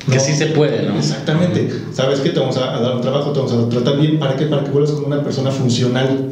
[0.09, 0.97] Que sí se puede, ¿no?
[0.97, 1.69] Exactamente.
[1.91, 2.29] ¿Sabes qué?
[2.29, 4.19] Te vamos a, dar un trabajo, te vamos a tratar bien.
[4.19, 4.45] ¿Para qué?
[4.45, 6.29] Para que vuelvas como una persona funcional.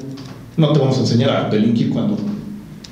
[0.57, 2.17] No te vamos a enseñar a delinquir cuando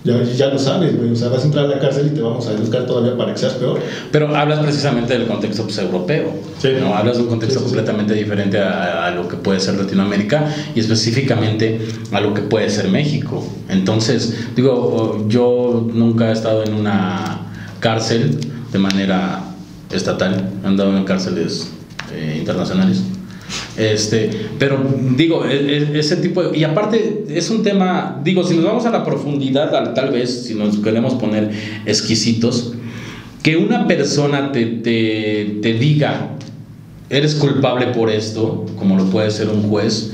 [0.03, 1.11] ya, ya lo sabes, güey.
[1.11, 3.33] O sea, vas a entrar a la cárcel y te vamos a educar todavía para
[3.33, 3.79] que seas peor.
[4.11, 6.33] Pero hablas precisamente del contexto pues, europeo.
[6.59, 6.69] Sí.
[6.79, 6.95] ¿no?
[6.95, 11.81] Hablas de un contexto completamente diferente a, a, lo que puede ser Latinoamérica y específicamente
[12.11, 13.45] a lo que puede ser México.
[13.69, 17.41] Entonces, digo, yo nunca he estado en una
[17.79, 18.39] cárcel
[18.71, 19.43] de manera
[19.91, 21.71] estatal, he andado en cárceles
[22.11, 23.03] eh, internacionales.
[23.77, 24.29] Este,
[24.59, 24.83] pero
[25.15, 28.85] digo, e, e, ese tipo de, y aparte es un tema, digo, si nos vamos
[28.85, 31.51] a la profundidad, tal vez, si nos queremos poner
[31.85, 32.73] exquisitos,
[33.43, 36.29] que una persona te, te, te diga,
[37.09, 40.13] eres culpable por esto, como lo puede ser un juez,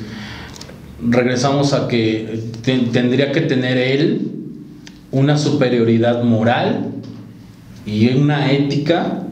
[1.05, 4.31] regresamos a que tendría que tener él
[5.11, 6.91] una superioridad moral
[7.85, 9.23] y una ética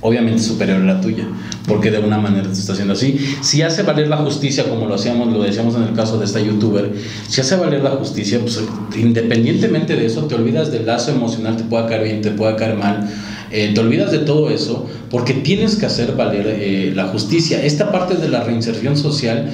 [0.00, 1.26] obviamente superior a la tuya,
[1.68, 3.18] porque de una manera te está haciendo así.
[3.42, 6.40] Si hace valer la justicia, como lo hacíamos, lo decíamos en el caso de esta
[6.40, 6.92] youtuber,
[7.28, 8.60] si hace valer la justicia, pues
[8.96, 12.76] independientemente de eso, te olvidas del lazo emocional, te pueda caer bien, te pueda caer
[12.76, 13.08] mal.
[13.50, 17.62] Eh, te olvidas de todo eso porque tienes que hacer valer eh, la justicia.
[17.62, 19.50] Esta parte de la reinserción social,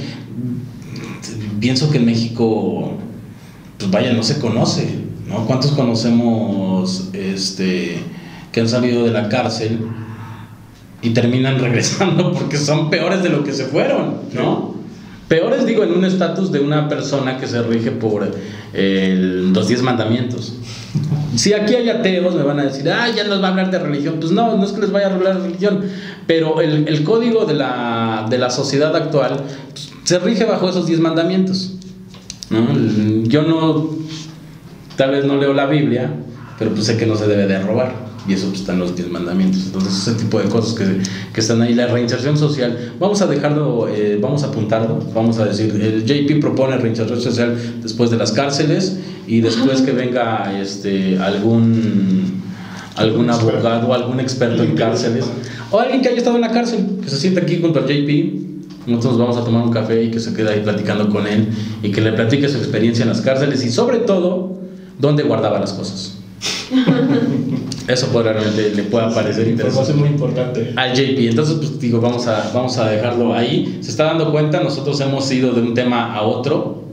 [1.61, 2.93] pienso que en México,
[3.79, 4.89] pues vaya, no se conoce,
[5.29, 5.47] ¿no?
[5.47, 7.99] ¿Cuántos conocemos este,
[8.53, 9.79] que han salido de la cárcel
[11.05, 14.75] y terminan regresando porque son peores de lo que se fueron, ¿no?
[15.29, 18.31] Peores, digo, en un estatus de una persona que se rige por
[18.75, 20.55] los diez mandamientos.
[21.35, 23.79] Si aquí hay ateos, me van a decir, ah, ya nos va a hablar de
[23.79, 24.17] religión.
[24.21, 25.83] Pues no, no es que les vaya a hablar de religión,
[26.27, 29.41] pero el, código de la, de la, sociedad actual
[29.71, 31.75] pues, se rige bajo esos diez mandamientos.
[33.25, 33.97] Yo no,
[34.97, 36.11] tal vez no leo la Biblia,
[36.59, 38.04] pero pues sé que no se debe de robar.
[38.27, 39.67] Y eso pues, está en los 10 mandamientos.
[39.67, 41.03] Entonces, ese tipo de cosas que,
[41.33, 41.75] que están ahí.
[41.75, 46.41] La reinserción social, vamos a dejarlo, eh, vamos a apuntarlo, vamos a decir, el JP
[46.41, 52.43] propone reinserción social después de las cárceles y después que venga este, algún
[52.97, 55.25] algún abogado, algún experto en cárceles,
[55.71, 58.45] o alguien que haya estado en la cárcel, que se sienta aquí junto al JP,
[58.87, 61.49] nosotros vamos a tomar un café y que se quede ahí platicando con él
[61.83, 64.61] y que le platique su experiencia en las cárceles y sobre todo,
[64.99, 66.14] dónde guardaba las cosas.
[67.89, 69.93] Eso probablemente le pueda parecer interesante.
[69.93, 70.73] muy importante.
[70.77, 71.19] Al JP.
[71.29, 73.79] Entonces, pues digo, vamos a, vamos a dejarlo ahí.
[73.83, 76.85] Se está dando cuenta, nosotros hemos ido de un tema a otro.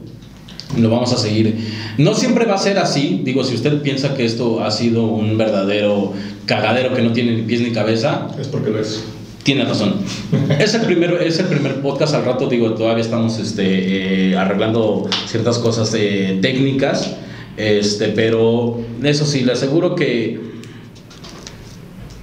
[0.77, 1.57] Lo vamos a seguir.
[1.97, 3.21] No siempre va a ser así.
[3.23, 6.13] Digo, si usted piensa que esto ha sido un verdadero
[6.45, 8.27] cagadero que no tiene ni pies ni cabeza.
[8.39, 9.03] Es porque lo es.
[9.43, 9.95] Tiene razón.
[10.59, 12.13] es, el primer, es el primer podcast.
[12.13, 17.15] Al rato, digo, todavía estamos este, eh, arreglando ciertas cosas eh, técnicas.
[17.61, 20.39] Este, pero eso sí, le aseguro que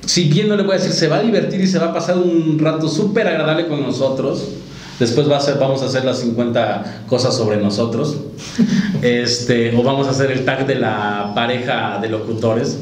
[0.05, 1.95] si bien no le voy a decir, se va a divertir y se va a
[1.95, 4.49] pasar un rato súper agradable con nosotros.
[4.99, 8.17] Después va a ser, vamos a hacer las 50 cosas sobre nosotros.
[9.03, 12.79] Este, o vamos a hacer el tag de la pareja de locutores.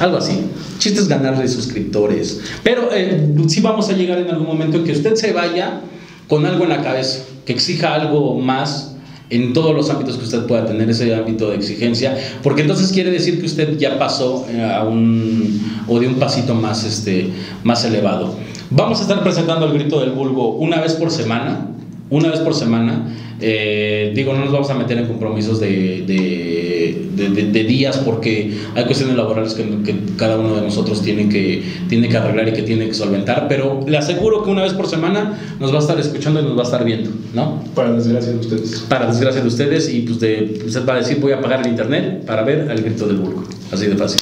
[0.00, 0.46] Algo así.
[0.78, 2.40] Chistes ganarle suscriptores.
[2.64, 5.80] Pero eh, sí vamos a llegar en algún momento en que usted se vaya
[6.26, 8.93] con algo en la cabeza, que exija algo más
[9.36, 13.10] en todos los ámbitos que usted pueda tener ese ámbito de exigencia, porque entonces quiere
[13.10, 17.30] decir que usted ya pasó eh, a un o de un pasito más este
[17.62, 18.36] más elevado.
[18.70, 21.68] Vamos a estar presentando el grito del vulgo una vez por semana,
[22.14, 23.08] una vez por semana.
[23.40, 29.16] Eh, digo, no nos vamos a meter en compromisos de, de, días porque hay cuestiones
[29.16, 29.64] laborales que,
[30.16, 33.80] cada uno de nosotros tiene que, tiene que arreglar y que tiene que solventar, pero
[33.86, 36.60] le aseguro que una vez por semana nos va a estar escuchando y nos va
[36.60, 37.64] a estar viendo, ¿no?
[37.74, 38.84] Para desgracia de ustedes.
[38.88, 41.68] Para desgracia de ustedes y pues de, usted va a decir voy a pagar el
[41.68, 44.20] internet para ver el grito del vulgo, así de fácil.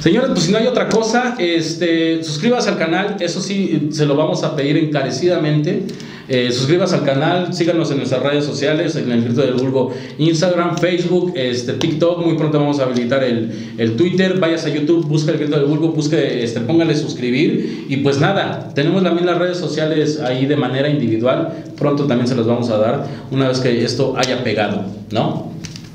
[0.00, 4.14] Señores, pues si no hay otra cosa, este, suscríbase al canal, eso sí, se lo
[4.14, 5.82] vamos a pedir encarecidamente.
[6.30, 10.76] Eh, suscríbase al canal, síganos en nuestras redes sociales, en el grito del vulgo, Instagram,
[10.76, 15.32] Facebook, este, TikTok, muy pronto vamos a habilitar el, el Twitter, vayas a YouTube, busca
[15.32, 19.56] el grito del vulgo, busque, este, póngale suscribir y pues nada, tenemos también las redes
[19.56, 23.82] sociales ahí de manera individual, pronto también se las vamos a dar una vez que
[23.82, 25.47] esto haya pegado, ¿no?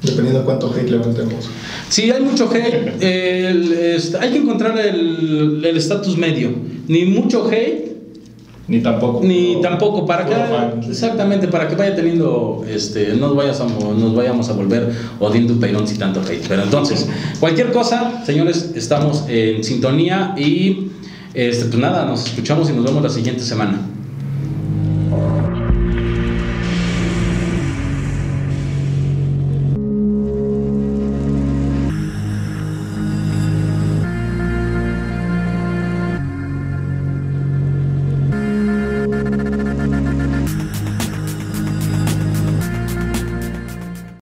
[0.04, 1.50] Dependiendo de cuánto hate levantemos.
[1.90, 3.02] Sí, hay mucho hate.
[4.20, 6.52] Hay que encontrar el estatus medio.
[6.88, 7.94] Ni mucho hate.
[8.68, 9.22] Ni tampoco.
[9.24, 10.06] Ni tampoco.
[10.06, 14.90] Para que, exactamente, para que vaya teniendo, este, nos, vayas a, nos vayamos a volver
[15.20, 16.46] odiando peirón si tanto hate.
[16.48, 17.08] Pero entonces,
[17.40, 20.88] cualquier cosa, señores, estamos en sintonía y
[21.34, 23.80] este, pues nada, nos escuchamos y nos vemos la siguiente semana.